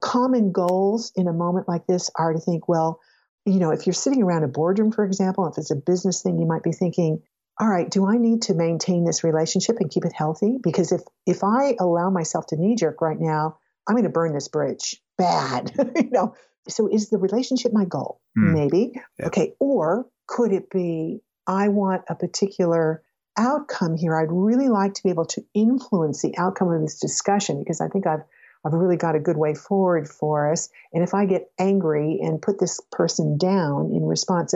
[0.00, 3.00] Common goals in a moment like this are to think, well,
[3.46, 6.38] you know, if you're sitting around a boardroom, for example, if it's a business thing,
[6.38, 7.22] you might be thinking,
[7.58, 10.58] all right, do I need to maintain this relationship and keep it healthy?
[10.62, 14.34] Because if if I allow myself to knee jerk right now, I'm going to burn
[14.34, 15.72] this bridge bad.
[15.96, 16.34] you know,
[16.68, 18.20] so is the relationship my goal?
[18.36, 18.54] Mm.
[18.54, 18.92] Maybe.
[19.18, 19.26] Yeah.
[19.26, 19.54] Okay.
[19.60, 23.02] Or could it be I want a particular
[23.36, 24.16] outcome here?
[24.16, 27.88] I'd really like to be able to influence the outcome of this discussion because I
[27.88, 28.22] think I've
[28.64, 30.70] I've really got a good way forward for us.
[30.92, 34.54] And if I get angry and put this person down in response,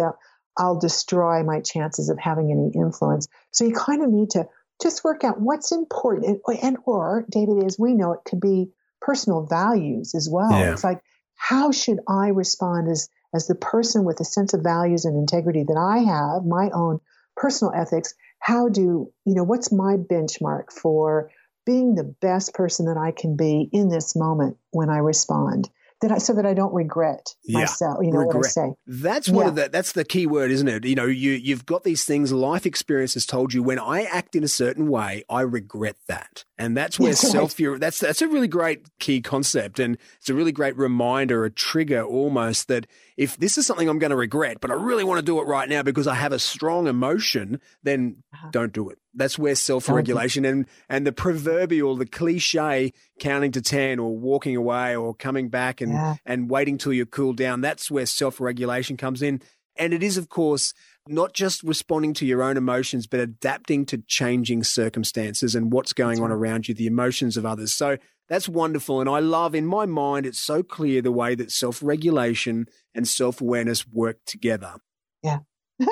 [0.56, 3.28] I'll destroy my chances of having any influence.
[3.50, 4.48] So you kind of need to
[4.80, 6.40] just work out what's important.
[6.46, 8.70] And, and or, David, as we know, it could be
[9.00, 10.50] personal values as well.
[10.50, 10.72] Yeah.
[10.72, 11.02] It's like,
[11.34, 15.64] how should I respond as, as the person with a sense of values and integrity
[15.64, 17.00] that I have, my own
[17.36, 18.14] personal ethics?
[18.40, 21.30] How do, you know, what's my benchmark for
[21.66, 25.68] being the best person that I can be in this moment when I respond?
[26.00, 27.60] that I, so that I don't regret yeah.
[27.60, 27.98] myself.
[28.02, 28.36] You know regret.
[28.36, 28.74] what I say.
[28.86, 29.48] That's one yeah.
[29.48, 30.84] of the that's the key word, isn't it?
[30.84, 32.32] You know, you you've got these things.
[32.32, 36.44] Life experience has told you when I act in a certain way, I regret that,
[36.56, 37.58] and that's where that's self.
[37.58, 37.80] Right.
[37.80, 42.02] That's that's a really great key concept, and it's a really great reminder, a trigger
[42.02, 42.86] almost that
[43.18, 45.46] if this is something I'm going to regret, but I really want to do it
[45.48, 48.50] right now because I have a strong emotion, then uh-huh.
[48.52, 48.98] don't do it.
[49.12, 54.94] That's where self-regulation and and the proverbial, the cliche, counting to ten or walking away
[54.94, 56.14] or coming back and yeah.
[56.24, 57.60] and waiting till you cool down.
[57.60, 59.42] That's where self-regulation comes in,
[59.74, 60.72] and it is, of course,
[61.08, 66.20] not just responding to your own emotions, but adapting to changing circumstances and what's going
[66.20, 67.74] on around you, the emotions of others.
[67.74, 67.96] So
[68.28, 69.00] that's wonderful.
[69.00, 73.08] And I love, in my mind, it's so clear the way that self regulation and
[73.08, 74.74] self awareness work together.
[75.22, 75.38] Yeah.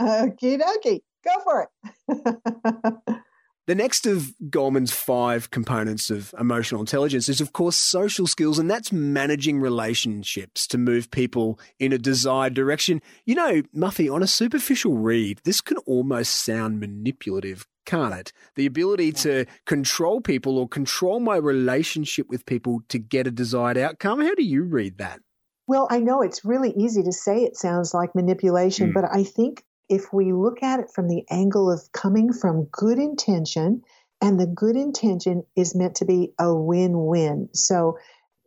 [0.00, 1.00] Okie dokie.
[1.24, 1.68] Go for
[2.08, 3.14] it.
[3.66, 8.70] The next of Goleman's five components of emotional intelligence is, of course, social skills, and
[8.70, 13.00] that's managing relationships to move people in a desired direction.
[13.24, 18.34] You know, Muffy, on a superficial read, this can almost sound manipulative, can't it?
[18.54, 23.78] The ability to control people or control my relationship with people to get a desired
[23.78, 24.20] outcome.
[24.20, 25.20] How do you read that?
[25.66, 28.94] Well, I know it's really easy to say it sounds like manipulation, mm.
[28.94, 32.98] but I think if we look at it from the angle of coming from good
[32.98, 33.82] intention,
[34.20, 37.48] and the good intention is meant to be a win win.
[37.52, 37.98] So,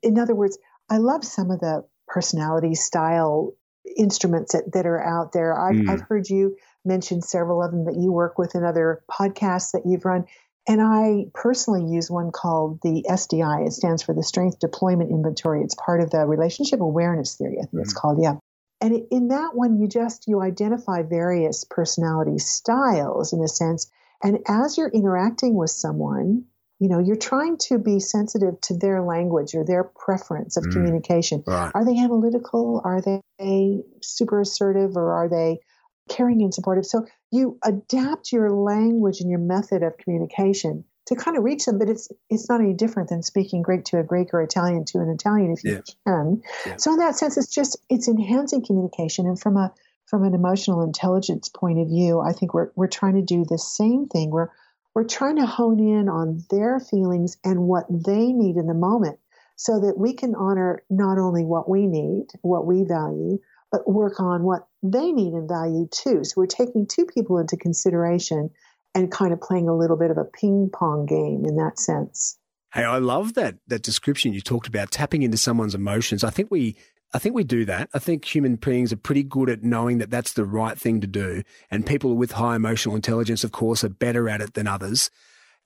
[0.02, 0.58] in other words,
[0.89, 3.54] I love some of the personality style
[3.95, 5.60] instruments that, that are out there.
[5.60, 5.89] I've, mm.
[5.89, 9.84] I've heard you mention several of them that you work with in other podcasts that
[9.86, 10.26] you've run.
[10.67, 13.67] And I personally use one called the SDI.
[13.67, 15.62] It stands for the Strength Deployment Inventory.
[15.62, 17.82] It's part of the Relationship Awareness Theory, I think mm.
[17.82, 18.19] it's called.
[18.21, 18.36] Yeah.
[18.79, 23.89] And in that one, you just you identify various personality styles in a sense.
[24.23, 26.45] And as you're interacting with someone,
[26.79, 30.73] you know, you're trying to be sensitive to their language or their preference of mm.
[30.73, 31.43] communication.
[31.45, 31.71] Right.
[31.73, 32.81] Are they analytical?
[32.83, 34.95] Are they super assertive?
[34.95, 35.59] Or are they
[36.07, 36.85] caring and supportive?
[36.85, 41.80] So you adapt your language and your method of communication to kind of reach them,
[41.80, 45.00] but it's it's not any different than speaking Greek to a Greek or Italian to
[45.00, 45.82] an Italian if you yeah.
[46.06, 46.41] can.
[46.65, 46.76] Yeah.
[46.78, 49.74] So in that sense, it's just it's enhancing communication, and from a
[50.06, 53.58] from an emotional intelligence point of view, I think we're we're trying to do the
[53.58, 54.32] same thing.
[54.32, 54.50] We're
[54.93, 59.20] we're trying to hone in on their feelings and what they need in the moment,
[59.56, 63.39] so that we can honor not only what we need, what we value,
[63.72, 66.26] but work on what they need and value too.
[66.26, 68.50] So we're taking two people into consideration
[68.97, 72.38] and kind of playing a little bit of a ping pong game in that sense.
[72.73, 76.23] Hey, I love that that description you talked about tapping into someone's emotions.
[76.23, 76.75] I think we
[77.13, 77.89] I think we do that.
[77.93, 81.07] I think human beings are pretty good at knowing that that's the right thing to
[81.07, 81.43] do.
[81.71, 85.10] And people with high emotional intelligence, of course, are better at it than others.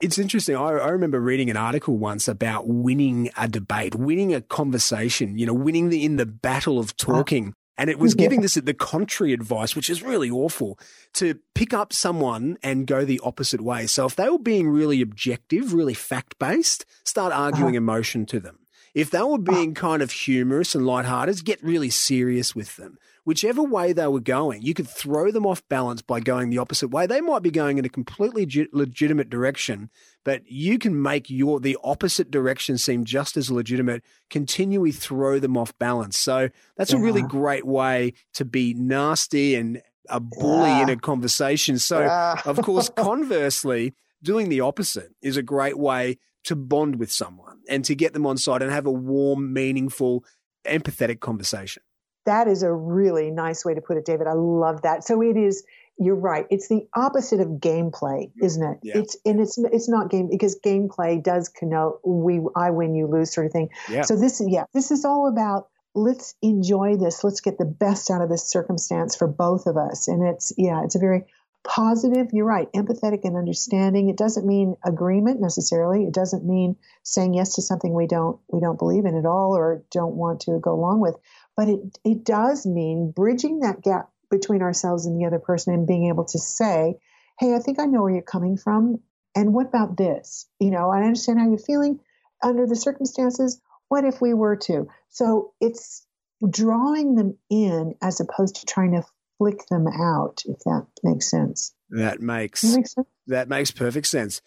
[0.00, 0.56] It's interesting.
[0.56, 5.46] I, I, remember reading an article once about winning a debate, winning a conversation, you
[5.46, 7.54] know, winning the, in the battle of talking.
[7.78, 10.78] And it was giving this the contrary advice, which is really awful,
[11.14, 13.86] to pick up someone and go the opposite way.
[13.86, 17.84] So if they were being really objective, really fact based, start arguing uh-huh.
[17.84, 18.58] emotion to them.
[18.94, 22.98] If they were being kind of humorous and lighthearted, get really serious with them.
[23.24, 26.88] Whichever way they were going, you could throw them off balance by going the opposite
[26.88, 27.06] way.
[27.06, 29.90] They might be going in a completely legitimate direction,
[30.24, 34.02] but you can make your the opposite direction seem just as legitimate.
[34.28, 36.18] Continually throw them off balance.
[36.18, 36.98] So that's yeah.
[36.98, 40.82] a really great way to be nasty and a bully yeah.
[40.82, 41.78] in a conversation.
[41.78, 42.40] So, yeah.
[42.44, 47.84] of course, conversely, doing the opposite is a great way to bond with someone and
[47.84, 50.24] to get them on side and have a warm, meaningful,
[50.66, 51.82] empathetic conversation.
[52.24, 54.26] That is a really nice way to put it, David.
[54.26, 55.04] I love that.
[55.04, 55.64] So it is.
[55.98, 56.46] You're right.
[56.50, 58.78] It's the opposite of gameplay, isn't it?
[58.82, 58.98] Yeah.
[58.98, 63.32] It's and it's it's not game because gameplay does connote we I win you lose
[63.32, 63.68] sort of thing.
[63.88, 64.02] Yeah.
[64.02, 67.22] So this yeah this is all about let's enjoy this.
[67.22, 70.08] Let's get the best out of this circumstance for both of us.
[70.08, 71.26] And it's yeah it's a very
[71.64, 77.34] positive you're right empathetic and understanding it doesn't mean agreement necessarily it doesn't mean saying
[77.34, 80.58] yes to something we don't we don't believe in at all or don't want to
[80.58, 81.14] go along with
[81.56, 85.86] but it it does mean bridging that gap between ourselves and the other person and
[85.86, 86.94] being able to say
[87.38, 89.00] hey i think i know where you're coming from
[89.34, 92.00] and what about this you know i understand how you're feeling
[92.42, 96.06] under the circumstances what if we were to so it's
[96.48, 99.04] drawing them in as opposed to trying to
[99.38, 101.74] flick them out, if that makes sense.
[101.90, 103.06] That makes, that makes sense.
[103.26, 104.40] That makes perfect sense.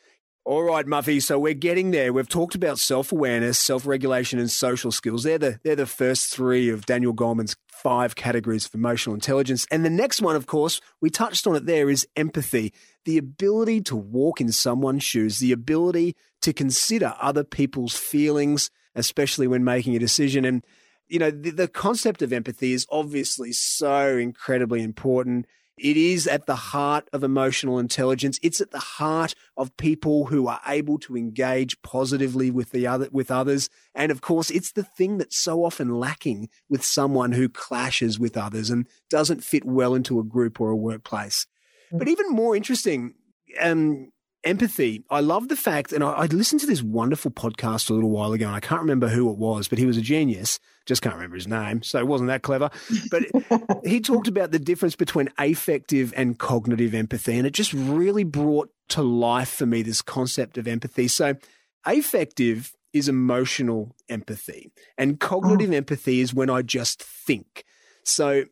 [0.48, 1.24] All right, Muffy.
[1.24, 2.14] So we're getting there.
[2.14, 5.24] We've talked about self-awareness, self-regulation, and social skills.
[5.24, 9.66] They're the they're the first three of Daniel Goleman's five categories of emotional intelligence.
[9.72, 12.74] And the next one, of course, we touched on it there, is empathy.
[13.06, 19.48] The ability to walk in someone's shoes, the ability to consider other people's feelings, especially
[19.48, 20.46] when making a decision.
[20.46, 20.64] And
[21.08, 25.48] you know, the, the concept of empathy is obviously so incredibly important.
[25.78, 28.40] It is at the heart of emotional intelligence.
[28.42, 33.10] It's at the heart of people who are able to engage positively with the other
[33.12, 33.70] with others.
[33.94, 38.38] And of course, it's the thing that's so often lacking with someone who clashes with
[38.38, 41.46] others and doesn't fit well into a group or a workplace.
[41.92, 42.00] Mm.
[42.00, 43.16] But even more interesting,
[43.60, 44.12] um,
[44.46, 45.04] empathy.
[45.10, 48.32] I love the fact, and I, I listened to this wonderful podcast a little while
[48.32, 50.60] ago, and I can't remember who it was, but he was a genius.
[50.86, 52.70] Just can't remember his name, so it wasn't that clever.
[53.10, 53.24] But
[53.86, 58.70] he talked about the difference between affective and cognitive empathy, and it just really brought
[58.90, 61.08] to life for me this concept of empathy.
[61.08, 61.36] So,
[61.86, 65.76] affective is emotional empathy, and cognitive oh.
[65.76, 67.66] empathy is when I just think.
[68.04, 68.46] So,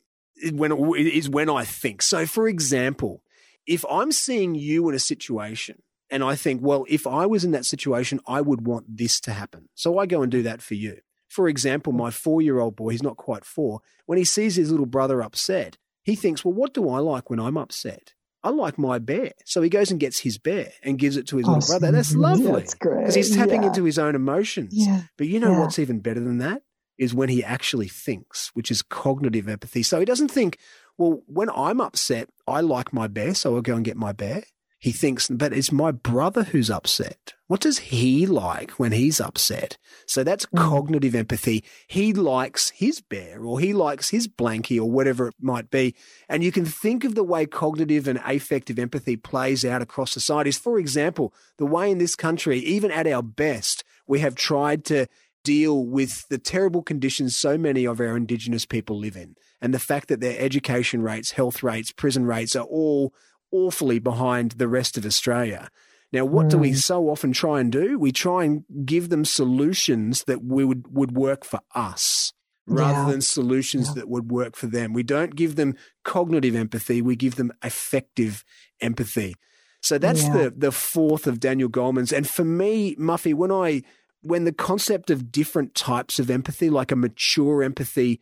[0.52, 2.02] when it is when I think.
[2.02, 3.23] So, for example,
[3.65, 7.52] if I'm seeing you in a situation and I think, well, if I was in
[7.52, 9.69] that situation, I would want this to happen.
[9.73, 10.97] So I go and do that for you.
[11.30, 14.69] For example, my four year old boy, he's not quite four, when he sees his
[14.69, 18.13] little brother upset, he thinks, well, what do I like when I'm upset?
[18.43, 19.32] I like my bear.
[19.45, 21.91] So he goes and gets his bear and gives it to his little brother.
[21.91, 22.52] That's lovely.
[22.52, 22.99] That's great.
[22.99, 23.69] Because he's tapping yeah.
[23.69, 24.73] into his own emotions.
[24.76, 25.04] Yeah.
[25.17, 25.60] But you know yeah.
[25.62, 26.62] what's even better than that?
[26.97, 29.82] Is when he actually thinks, which is cognitive empathy.
[29.82, 30.60] So he doesn't think,
[30.98, 34.44] well, when I'm upset, I like my bear, so I'll go and get my bear.
[34.84, 37.36] He thinks, but it's my brother who's upset.
[37.48, 39.78] What does he like when he's upset?
[40.08, 40.60] So that's mm.
[40.60, 41.64] cognitive empathy.
[41.88, 45.96] He likes his bear or he likes his blankie or whatever it might be.
[46.28, 50.58] And you can think of the way cognitive and affective empathy plays out across societies.
[50.58, 55.08] For example, the way in this country, even at our best, we have tried to
[55.46, 59.80] deal with the terrible conditions so many of our Indigenous people live in, and the
[59.80, 63.13] fact that their education rates, health rates, prison rates are all
[63.49, 65.69] awfully behind the rest of Australia.
[66.12, 66.49] Now, what mm.
[66.49, 66.78] do we mm.
[66.78, 67.97] so often try and do?
[67.97, 72.34] We try and give them solutions that we would, would work for us
[72.67, 73.12] rather yeah.
[73.12, 73.93] than solutions yeah.
[73.95, 74.91] that would work for them.
[74.91, 78.43] We don't give them cognitive empathy, we give them affective
[78.82, 79.36] empathy.
[79.82, 80.34] So that's yeah.
[80.34, 82.14] the the fourth of Daniel Goleman's.
[82.14, 83.82] And for me, Muffy, when I
[84.22, 88.22] when the concept of different types of empathy, like a mature empathy,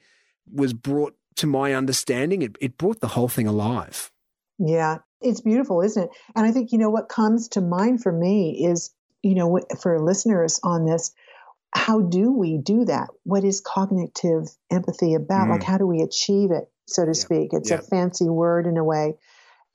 [0.51, 4.11] was brought to my understanding, it, it brought the whole thing alive.
[4.59, 6.09] Yeah, it's beautiful, isn't it?
[6.35, 8.91] And I think, you know, what comes to mind for me is,
[9.23, 11.11] you know, for listeners on this,
[11.73, 13.09] how do we do that?
[13.23, 15.47] What is cognitive empathy about?
[15.47, 15.51] Mm.
[15.51, 16.71] Like, how do we achieve it?
[16.91, 17.49] so to speak.
[17.53, 19.15] It's a fancy word in a way.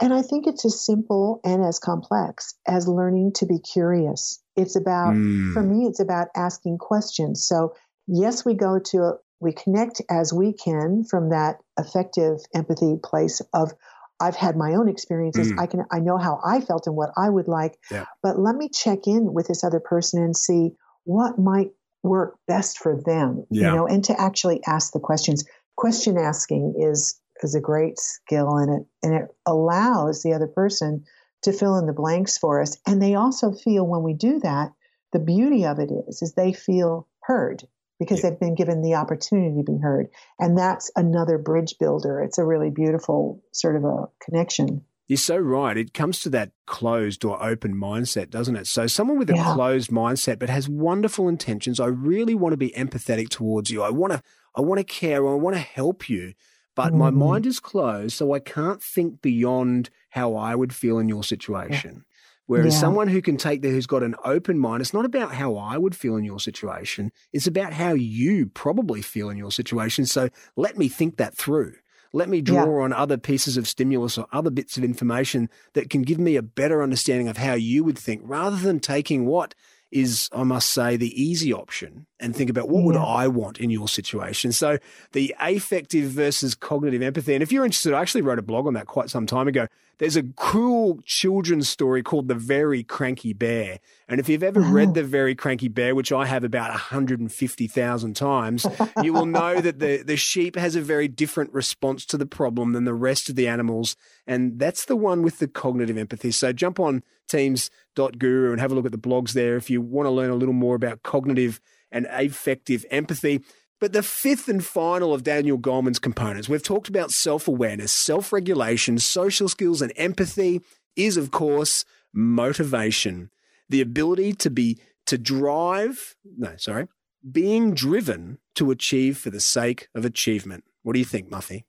[0.00, 4.42] And I think it's as simple and as complex as learning to be curious.
[4.54, 5.54] It's about, mm.
[5.54, 7.46] for me, it's about asking questions.
[7.46, 7.74] So,
[8.07, 13.43] yes, we go to, a, we connect as we can from that affective empathy place
[13.53, 13.72] of,
[14.20, 15.53] I've had my own experiences.
[15.53, 15.61] Mm.
[15.61, 17.78] I can, I know how I felt and what I would like.
[17.91, 18.07] Yeah.
[18.22, 20.70] But let me check in with this other person and see
[21.05, 21.70] what might
[22.03, 23.70] work best for them, yeah.
[23.70, 25.45] you know, and to actually ask the questions.
[25.76, 31.05] Question asking is is a great skill and it and it allows the other person
[31.43, 34.72] to fill in the blanks for us and they also feel when we do that
[35.12, 37.64] the beauty of it is is they feel heard
[37.99, 38.30] because yeah.
[38.30, 42.44] they've been given the opportunity to be heard and that's another bridge builder it's a
[42.44, 45.76] really beautiful sort of a connection you're so right.
[45.76, 48.66] It comes to that closed or open mindset, doesn't it?
[48.66, 49.55] So, someone with a yeah.
[49.55, 51.78] closed mindset but has wonderful intentions.
[51.78, 53.84] I really want to be empathetic towards you.
[53.84, 54.22] I want to,
[54.57, 55.24] I want to care.
[55.24, 56.34] I want to help you
[56.76, 56.99] but mm.
[56.99, 61.24] my mind is closed, so I can't think beyond how I would feel in your
[61.24, 62.05] situation.
[62.07, 62.15] Yeah.
[62.47, 62.80] Whereas yeah.
[62.80, 65.76] someone who can take there, who's got an open mind, it's not about how I
[65.76, 67.11] would feel in your situation.
[67.32, 70.07] It's about how you probably feel in your situation.
[70.07, 71.74] So let me think that through.
[72.12, 72.84] Let me draw yeah.
[72.84, 76.42] on other pieces of stimulus or other bits of information that can give me a
[76.42, 79.55] better understanding of how you would think rather than taking what
[79.90, 82.86] is, I must say, the easy option and think about what yeah.
[82.86, 84.52] would I want in your situation.
[84.52, 84.78] So
[85.12, 87.34] the affective versus cognitive empathy.
[87.34, 89.66] And if you're interested, I actually wrote a blog on that quite some time ago.
[89.98, 93.78] There's a cool children's story called The Very Cranky Bear.
[94.08, 94.70] And if you've ever wow.
[94.70, 98.66] read The Very Cranky Bear, which I have about 150,000 times,
[99.02, 102.72] you will know that the, the sheep has a very different response to the problem
[102.72, 103.96] than the rest of the animals.
[104.26, 106.30] And that's the one with the cognitive empathy.
[106.30, 110.06] So jump on teams.guru and have a look at the blogs there if you want
[110.06, 111.60] to learn a little more about cognitive
[111.97, 113.40] and affective empathy.
[113.80, 118.32] But the fifth and final of Daniel Goleman's components, we've talked about self awareness, self
[118.32, 120.61] regulation, social skills, and empathy,
[120.94, 123.30] is of course motivation.
[123.68, 126.86] The ability to be, to drive, no, sorry,
[127.30, 130.64] being driven to achieve for the sake of achievement.
[130.82, 131.64] What do you think, Muffy?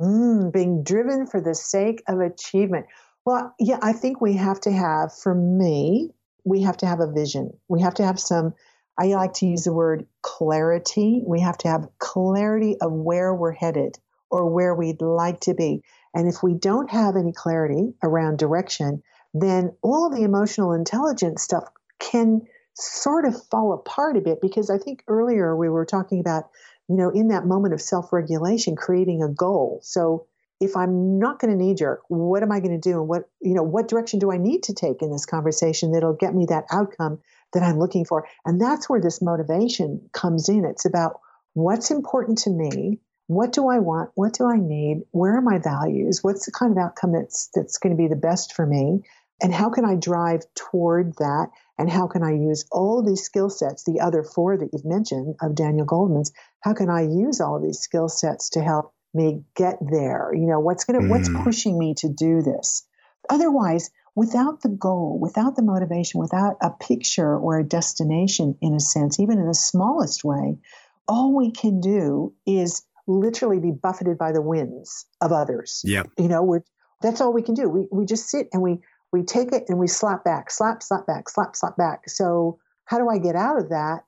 [0.00, 2.86] Mm, being driven for the sake of achievement.
[3.24, 6.10] Well, yeah, I think we have to have, for me,
[6.44, 7.50] we have to have a vision.
[7.68, 8.54] We have to have some
[8.98, 11.22] I like to use the word clarity.
[11.26, 13.98] We have to have clarity of where we're headed
[14.30, 15.82] or where we'd like to be.
[16.14, 19.02] And if we don't have any clarity around direction,
[19.34, 21.64] then all the emotional intelligence stuff
[21.98, 22.42] can
[22.74, 26.44] sort of fall apart a bit because I think earlier we were talking about,
[26.88, 29.80] you know, in that moment of self regulation, creating a goal.
[29.82, 30.26] So
[30.60, 32.98] if I'm not going to knee jerk, what am I going to do?
[32.98, 36.14] And what, you know, what direction do I need to take in this conversation that'll
[36.14, 37.20] get me that outcome
[37.52, 38.26] that I'm looking for.
[38.44, 40.64] And that's where this motivation comes in.
[40.64, 41.20] It's about
[41.54, 43.00] what's important to me.
[43.28, 44.10] What do I want?
[44.14, 45.02] What do I need?
[45.10, 46.22] Where are my values?
[46.22, 49.02] What's the kind of outcome that's that's going to be the best for me?
[49.42, 51.48] And how can I drive toward that?
[51.78, 55.34] And how can I use all these skill sets, the other four that you've mentioned
[55.42, 59.44] of Daniel Goleman's, how can I use all of these skill sets to help me
[59.54, 60.32] get there?
[60.34, 61.10] You know, what's gonna mm.
[61.10, 62.86] what's pushing me to do this?
[63.28, 68.80] Otherwise, without the goal, without the motivation, without a picture or a destination, in a
[68.80, 70.58] sense, even in the smallest way,
[71.06, 75.82] all we can do is literally be buffeted by the winds of others.
[75.84, 76.04] Yeah.
[76.18, 76.64] You know, we're
[77.02, 77.68] that's all we can do.
[77.68, 78.80] We we just sit and we
[79.12, 82.08] we take it and we slap back, slap, slap back, slap, slap back.
[82.08, 84.00] So how do I get out of that?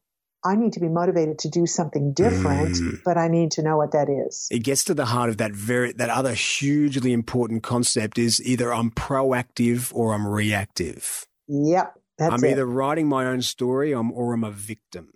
[0.48, 3.02] I need to be motivated to do something different, mm.
[3.04, 4.48] but I need to know what that is.
[4.50, 8.72] It gets to the heart of that very that other hugely important concept is either
[8.72, 11.26] I'm proactive or I'm reactive.
[11.48, 11.94] Yep.
[12.18, 12.52] I'm it.
[12.52, 15.12] either writing my own story or I'm a victim.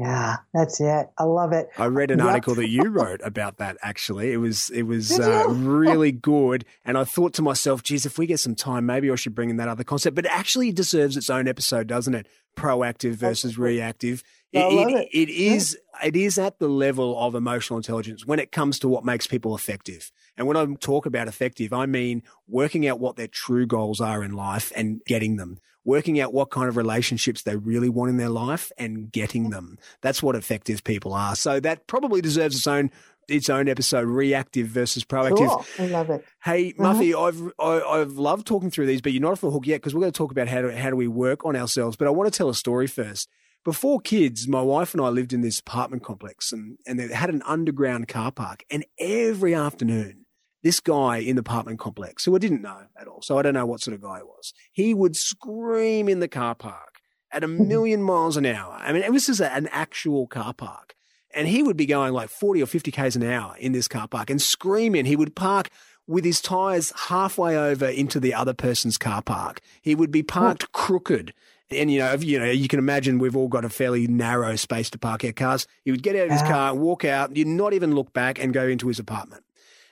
[0.00, 1.10] Yeah, that's it.
[1.18, 1.68] I love it.
[1.76, 2.28] I read an yep.
[2.28, 3.76] article that you wrote about that.
[3.82, 8.16] Actually, it was it was uh, really good, and I thought to myself, "Geez, if
[8.16, 10.72] we get some time, maybe I should bring in that other concept." But it actually,
[10.72, 12.28] deserves its own episode, doesn't it?
[12.56, 14.22] Proactive versus reactive.
[14.52, 16.08] It, it, it is yeah.
[16.08, 19.54] it is at the level of emotional intelligence when it comes to what makes people
[19.54, 20.10] effective.
[20.36, 24.24] And when I talk about effective, I mean working out what their true goals are
[24.24, 25.58] in life and getting them.
[25.84, 29.78] Working out what kind of relationships they really want in their life and getting them.
[30.02, 31.34] That's what effective people are.
[31.36, 32.90] So that probably deserves its own
[33.28, 35.36] its own episode, reactive versus proactive.
[35.36, 35.64] Cool.
[35.78, 36.24] I love it.
[36.42, 36.94] Hey, uh-huh.
[36.94, 39.50] Muffy, I've I, have i have loved talking through these, but you're not off the
[39.50, 41.54] hook yet because we're going to talk about how do how do we work on
[41.54, 41.96] ourselves.
[41.96, 43.28] But I want to tell a story first
[43.64, 47.30] before kids, my wife and I lived in this apartment complex and, and they had
[47.30, 48.64] an underground car park.
[48.70, 50.26] And every afternoon,
[50.62, 53.54] this guy in the apartment complex, who I didn't know at all, so I don't
[53.54, 57.00] know what sort of guy he was, he would scream in the car park
[57.32, 58.78] at a million miles an hour.
[58.80, 60.94] I mean, it was just an actual car park.
[61.32, 64.08] And he would be going like 40 or 50 Ks an hour in this car
[64.08, 65.04] park and screaming.
[65.04, 65.70] He would park
[66.06, 69.60] with his tyres halfway over into the other person's car park.
[69.80, 71.32] He would be parked crooked.
[71.70, 74.90] And you know, you know, you can imagine we've all got a fairly narrow space
[74.90, 75.66] to park our cars.
[75.84, 78.52] He would get out of his car, walk out, you'd not even look back, and
[78.52, 79.44] go into his apartment.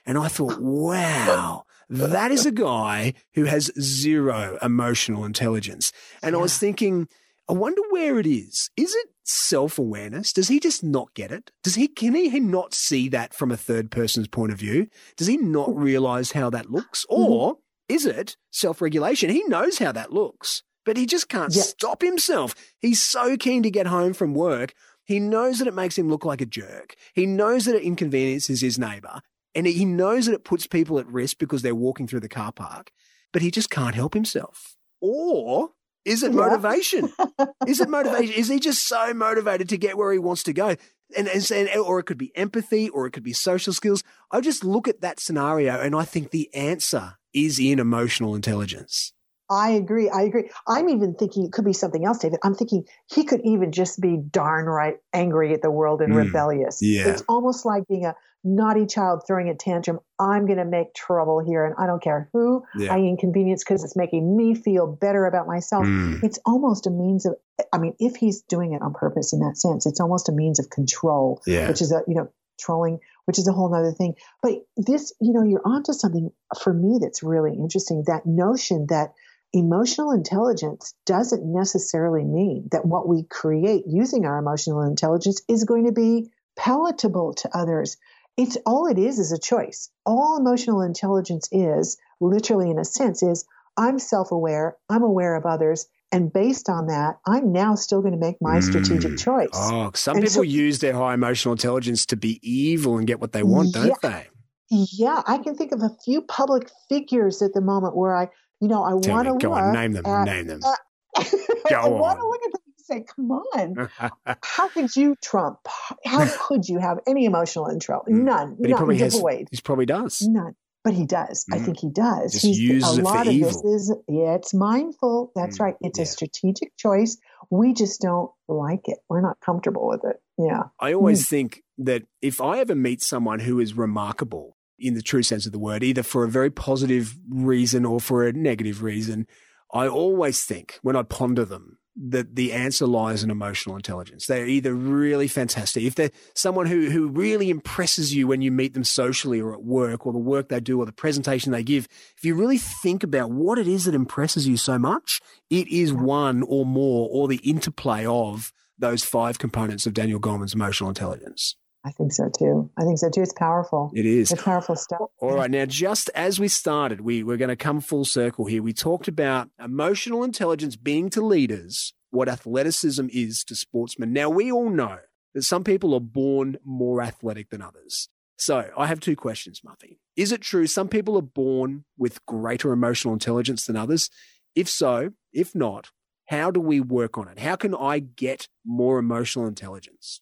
[0.05, 5.91] And I thought, wow, that is a guy who has zero emotional intelligence.
[6.21, 6.39] And yeah.
[6.39, 7.07] I was thinking,
[7.49, 8.69] I wonder where it is.
[8.77, 10.33] Is it self awareness?
[10.33, 11.51] Does he just not get it?
[11.63, 14.87] Does he can he not see that from a third person's point of view?
[15.17, 17.05] Does he not realize how that looks?
[17.05, 17.31] Mm-hmm.
[17.31, 17.57] Or
[17.87, 19.29] is it self regulation?
[19.29, 21.61] He knows how that looks, but he just can't yeah.
[21.61, 22.55] stop himself.
[22.79, 24.73] He's so keen to get home from work.
[25.05, 26.95] He knows that it makes him look like a jerk.
[27.13, 29.21] He knows that it inconveniences his neighbor.
[29.53, 32.51] And he knows that it puts people at risk because they're walking through the car
[32.51, 32.89] park,
[33.31, 34.77] but he just can't help himself.
[34.99, 35.73] Or
[36.05, 37.13] is it motivation?
[37.67, 38.33] is it motivation?
[38.33, 40.75] Is he just so motivated to get where he wants to go?
[41.15, 44.03] And, and, or it could be empathy or it could be social skills.
[44.31, 49.13] I just look at that scenario and I think the answer is in emotional intelligence.
[49.49, 50.09] I agree.
[50.09, 50.49] I agree.
[50.67, 52.39] I'm even thinking it could be something else, David.
[52.43, 56.17] I'm thinking he could even just be darn right angry at the world and mm,
[56.17, 56.79] rebellious.
[56.81, 57.07] Yeah.
[57.07, 59.99] It's almost like being a naughty child throwing a tantrum.
[60.19, 62.93] I'm going to make trouble here, and I don't care who yeah.
[62.93, 65.85] I inconvenience because it's making me feel better about myself.
[65.85, 66.23] Mm.
[66.23, 67.35] It's almost a means of,
[67.73, 70.59] I mean, if he's doing it on purpose in that sense, it's almost a means
[70.59, 71.67] of control, yeah.
[71.67, 74.13] which is a, you know, trolling, which is a whole other thing.
[74.43, 76.29] But this, you know, you're onto something
[76.61, 79.13] for me that's really interesting that notion that
[79.53, 85.85] emotional intelligence doesn't necessarily mean that what we create using our emotional intelligence is going
[85.85, 87.97] to be palatable to others.
[88.37, 89.89] It's all it is is a choice.
[90.05, 93.45] All emotional intelligence is, literally in a sense, is
[93.75, 98.13] I'm self aware, I'm aware of others, and based on that, I'm now still going
[98.13, 99.19] to make my strategic mm.
[99.19, 99.49] choice.
[99.53, 103.19] Oh, some and people so, use their high emotional intelligence to be evil and get
[103.19, 104.27] what they want, yeah, don't they?
[104.69, 108.29] Yeah, I can think of a few public figures at the moment where I
[108.59, 110.59] you know, I want to go on, name them, at, name them.
[110.63, 110.75] Uh,
[111.17, 113.89] I want to look at them and say, "Come on,
[114.43, 115.59] how could you Trump?
[116.05, 118.03] How could you have any emotional intro?
[118.05, 118.25] Hmm.
[118.25, 118.57] None.
[118.59, 119.15] But he probably has.
[119.17, 120.21] He probably does.
[120.21, 120.55] None.
[120.83, 121.45] But he does.
[121.51, 121.55] Mm.
[121.55, 122.31] I think he does.
[122.31, 123.49] Just He's, uses a lot of evil.
[123.49, 125.31] this is yeah, it's mindful.
[125.35, 125.65] That's mm.
[125.65, 125.75] right.
[125.81, 126.03] It's yeah.
[126.03, 127.17] a strategic choice.
[127.49, 128.99] We just don't like it.
[129.09, 130.21] We're not comfortable with it.
[130.37, 130.63] Yeah.
[130.79, 131.29] I always mm.
[131.29, 135.51] think that if I ever meet someone who is remarkable, in the true sense of
[135.51, 139.27] the word, either for a very positive reason or for a negative reason,
[139.73, 144.25] I always think when I ponder them that the answer lies in emotional intelligence.
[144.25, 145.83] They're either really fantastic.
[145.83, 149.63] If they're someone who, who really impresses you when you meet them socially or at
[149.63, 153.03] work or the work they do or the presentation they give, if you really think
[153.03, 155.19] about what it is that impresses you so much,
[155.49, 160.53] it is one or more or the interplay of those five components of Daniel Goleman's
[160.53, 161.57] emotional intelligence.
[161.85, 162.69] I think so too.
[162.77, 163.21] I think so too.
[163.21, 163.91] It's powerful.
[163.95, 164.31] It is.
[164.31, 165.09] It's powerful stuff.
[165.19, 165.49] All right.
[165.49, 168.61] Now, just as we started, we, we're going to come full circle here.
[168.61, 174.11] We talked about emotional intelligence being to leaders what athleticism is to sportsmen.
[174.11, 174.97] Now, we all know
[175.33, 178.09] that some people are born more athletic than others.
[178.35, 179.99] So I have two questions, Muffy.
[180.15, 184.09] Is it true some people are born with greater emotional intelligence than others?
[184.55, 185.91] If so, if not,
[186.27, 187.39] how do we work on it?
[187.39, 190.21] How can I get more emotional intelligence?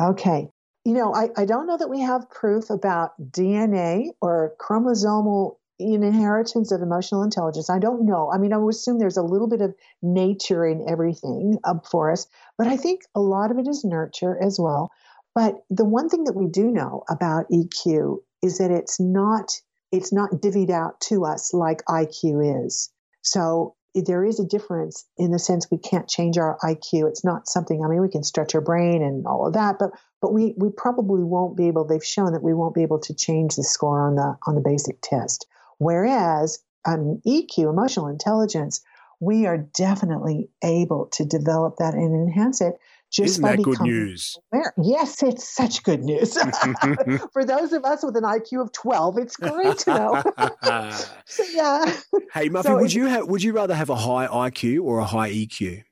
[0.00, 0.50] Okay
[0.84, 6.72] you know, I, I don't know that we have proof about DNA or chromosomal inheritance
[6.72, 7.70] of emotional intelligence.
[7.70, 8.32] I don't know.
[8.32, 12.10] I mean, I would assume there's a little bit of nature in everything up for
[12.10, 12.26] us,
[12.56, 14.90] but I think a lot of it is nurture as well.
[15.34, 19.52] But the one thing that we do know about EQ is that it's not
[19.90, 22.90] it's not divvied out to us like IQ is.
[23.22, 27.08] So there is a difference in the sense we can't change our IQ.
[27.08, 27.82] It's not something.
[27.82, 29.90] I mean, we can stretch our brain and all of that, but
[30.20, 31.84] but we we probably won't be able.
[31.84, 34.60] They've shown that we won't be able to change the score on the on the
[34.60, 35.46] basic test.
[35.78, 38.80] Whereas um, EQ, emotional intelligence,
[39.20, 42.78] we are definitely able to develop that and enhance it
[43.10, 44.38] just Isn't by that good news?
[44.52, 44.74] Aware.
[44.82, 46.36] Yes, it's such good news.
[47.32, 50.22] For those of us with an IQ of 12, it's great to know.
[51.24, 51.96] so, yeah.
[52.34, 55.06] Hey, Muffy, so would you have, would you rather have a high IQ or a
[55.06, 55.82] high EQ?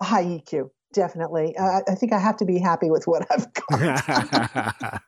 [0.00, 1.56] A high EQ, definitely.
[1.56, 5.02] Uh, I think I have to be happy with what I've got.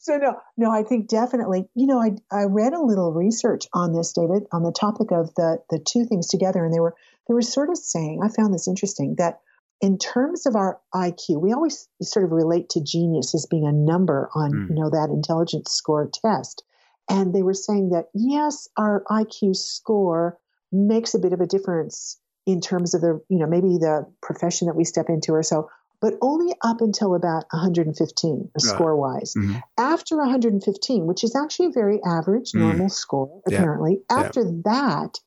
[0.00, 1.68] so no, no, I think definitely.
[1.74, 5.34] You know, I I read a little research on this, David, on the topic of
[5.34, 6.94] the the two things together, and they were
[7.28, 8.20] they were sort of saying.
[8.24, 9.40] I found this interesting that
[9.80, 13.72] in terms of our IQ, we always sort of relate to genius as being a
[13.72, 14.68] number on, mm.
[14.70, 16.62] you know, that intelligence score test.
[17.08, 20.38] And they were saying that yes, our IQ score
[20.72, 24.68] makes a bit of a difference in terms of the, you know, maybe the profession
[24.68, 25.68] that we step into or so.
[26.00, 28.60] but only up until about 115 right.
[28.60, 29.34] score wise.
[29.36, 29.56] Mm-hmm.
[29.78, 32.60] After 115, which is actually a very average, mm.
[32.60, 34.16] normal score, apparently, yeah.
[34.18, 34.50] after yeah.
[34.64, 35.18] that,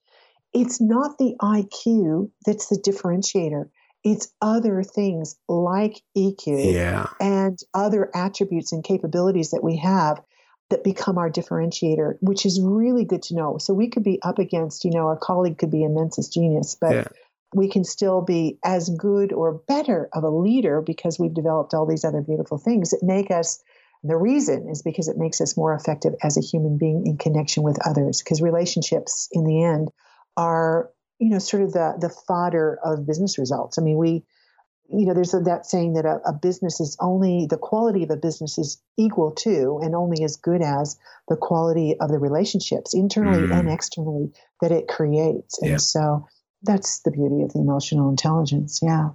[0.54, 3.70] it's not the IQ that's the differentiator.
[4.04, 7.08] It's other things like EQ yeah.
[7.20, 10.22] and other attributes and capabilities that we have
[10.70, 13.58] that become our differentiator, which is really good to know.
[13.58, 16.94] So we could be up against, you know, our colleague could be immense genius, but
[16.94, 17.08] yeah.
[17.54, 21.86] we can still be as good or better of a leader because we've developed all
[21.86, 23.62] these other beautiful things that make us
[24.02, 27.64] the reason is because it makes us more effective as a human being in connection
[27.64, 29.90] with others because relationships in the end
[30.38, 30.90] are
[31.20, 33.78] you know, sort of the the fodder of business results.
[33.78, 34.24] I mean, we,
[34.92, 38.10] you know, there's a, that saying that a, a, business is only the quality of
[38.10, 42.94] a business is equal to and only as good as the quality of the relationships
[42.94, 43.58] internally mm.
[43.58, 44.32] and externally
[44.62, 45.62] that it creates.
[45.62, 45.78] And yeah.
[45.78, 46.28] so
[46.64, 48.80] that's the beauty of the emotional intelligence.
[48.82, 49.10] Yeah.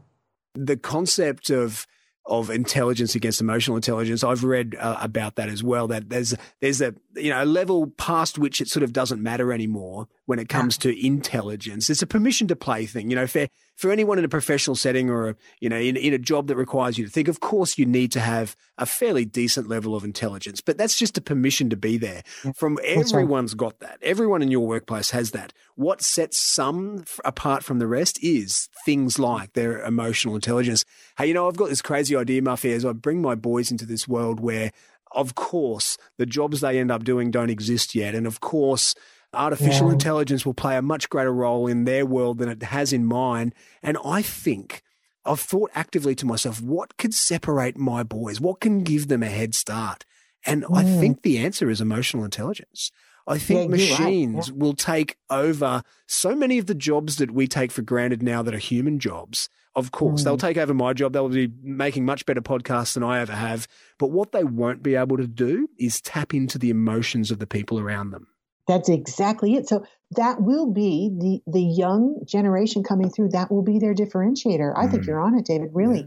[0.55, 1.87] The concept of
[2.27, 4.25] of intelligence against emotional intelligence.
[4.25, 5.89] I've read uh, about that as well.
[5.89, 9.53] That there's there's a you know a level past which it sort of doesn't matter
[9.53, 11.91] anymore when it comes to intelligence.
[11.91, 13.11] It's a permission to play thing.
[13.11, 13.47] You know, for
[13.77, 16.57] for anyone in a professional setting or a, you know in, in a job that
[16.57, 20.05] requires you to think, of course you need to have a fairly decent level of
[20.05, 20.61] intelligence.
[20.61, 22.23] But that's just a permission to be there.
[22.55, 23.99] From everyone's got that.
[24.03, 25.53] Everyone in your workplace has that.
[25.77, 30.85] What sets some apart from the rest is things like their emotional intelligence.
[31.19, 33.87] Hey, you know, I've got this crazy idea, Muffy, as I bring my boys into
[33.87, 34.71] this world where
[35.15, 38.15] of course, the jobs they end up doing don't exist yet.
[38.15, 38.95] And of course,
[39.35, 39.95] artificial yeah.
[39.95, 43.53] intelligence will play a much greater role in their world than it has in mine.
[43.83, 44.83] And I think
[45.25, 48.41] I've thought actively to myself, what could separate my boys?
[48.41, 50.05] What can give them a head start?
[50.47, 50.77] And mm.
[50.77, 52.91] I think the answer is emotional intelligence.
[53.27, 54.57] I think yeah, machines right.
[54.57, 54.63] yeah.
[54.63, 58.55] will take over so many of the jobs that we take for granted now that
[58.55, 59.49] are human jobs.
[59.75, 60.25] Of course, mm.
[60.25, 61.15] they'll take over my job.
[61.15, 63.67] They'll be making much better podcasts than I ever have.
[63.99, 67.47] But what they won't be able to do is tap into the emotions of the
[67.47, 68.29] people around them.
[68.67, 69.69] That's exactly it.
[69.69, 73.31] So that will be the the young generation coming through.
[73.31, 74.73] That will be their differentiator.
[74.77, 74.91] I mm.
[74.91, 75.71] think you're on it, David.
[75.73, 76.07] Really, yeah.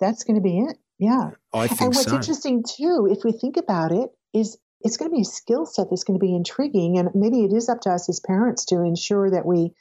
[0.00, 0.78] that's going to be it.
[0.98, 1.30] Yeah.
[1.52, 2.16] I think And what's so.
[2.16, 5.88] interesting too, if we think about it, is it's going to be a skill set
[5.90, 8.76] that's going to be intriguing, and maybe it is up to us as parents to
[8.82, 9.72] ensure that we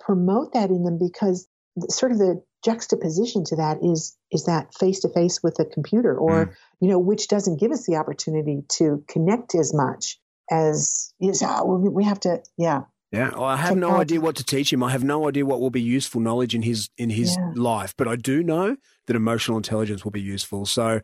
[0.00, 1.48] promote that in them because
[1.88, 6.16] sort of the juxtaposition to that is is that face to face with a computer
[6.16, 6.54] or mm.
[6.80, 10.18] you know which doesn't give us the opportunity to connect as much
[10.50, 12.82] as is oh, we have to yeah
[13.12, 14.82] yeah, well, I have no idea what to teach him.
[14.82, 17.52] I have no idea what will be useful knowledge in his in his yeah.
[17.54, 18.76] life, but I do know
[19.06, 20.66] that emotional intelligence will be useful.
[20.66, 21.00] So,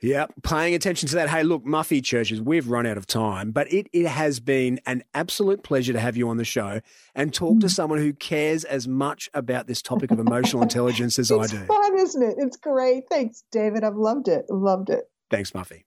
[0.00, 1.28] yeah, paying attention to that.
[1.28, 5.02] Hey, look, Muffy Churches, we've run out of time, but it it has been an
[5.12, 6.80] absolute pleasure to have you on the show
[7.16, 7.60] and talk mm.
[7.62, 11.56] to someone who cares as much about this topic of emotional intelligence as I do.
[11.58, 12.34] It's fun, isn't it?
[12.38, 13.04] It's great.
[13.10, 13.82] Thanks, David.
[13.82, 14.44] I've loved it.
[14.48, 15.02] Loved it.
[15.30, 15.82] Thanks, Muffy.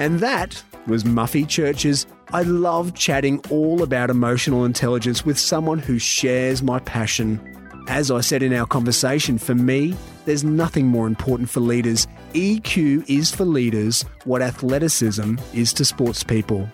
[0.00, 5.98] And that was Muffy Churches I love chatting all about emotional intelligence with someone who
[5.98, 7.38] shares my passion.
[7.86, 9.94] As I said in our conversation, for me,
[10.24, 12.06] there's nothing more important for leaders.
[12.32, 16.66] EQ is for leaders what athleticism is to sports people.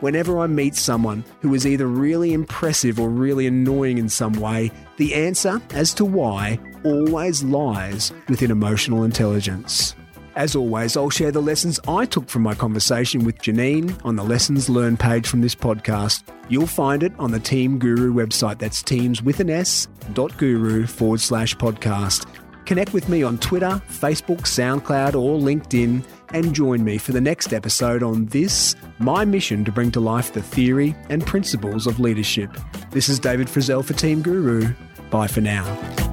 [0.00, 4.72] Whenever I meet someone who is either really impressive or really annoying in some way,
[4.96, 9.94] the answer as to why always lies within emotional intelligence.
[10.34, 14.24] As always, I'll share the lessons I took from my conversation with Janine on the
[14.24, 16.22] Lessons Learned page from this podcast.
[16.48, 18.58] You'll find it on the Team Guru website.
[18.58, 22.26] That's teams with an S dot guru forward slash podcast.
[22.64, 26.02] Connect with me on Twitter, Facebook, SoundCloud, or LinkedIn,
[26.32, 30.32] and join me for the next episode on this, my mission to bring to life
[30.32, 32.56] the theory and principles of leadership.
[32.90, 34.72] This is David Frizzell for Team Guru.
[35.10, 36.11] Bye for now.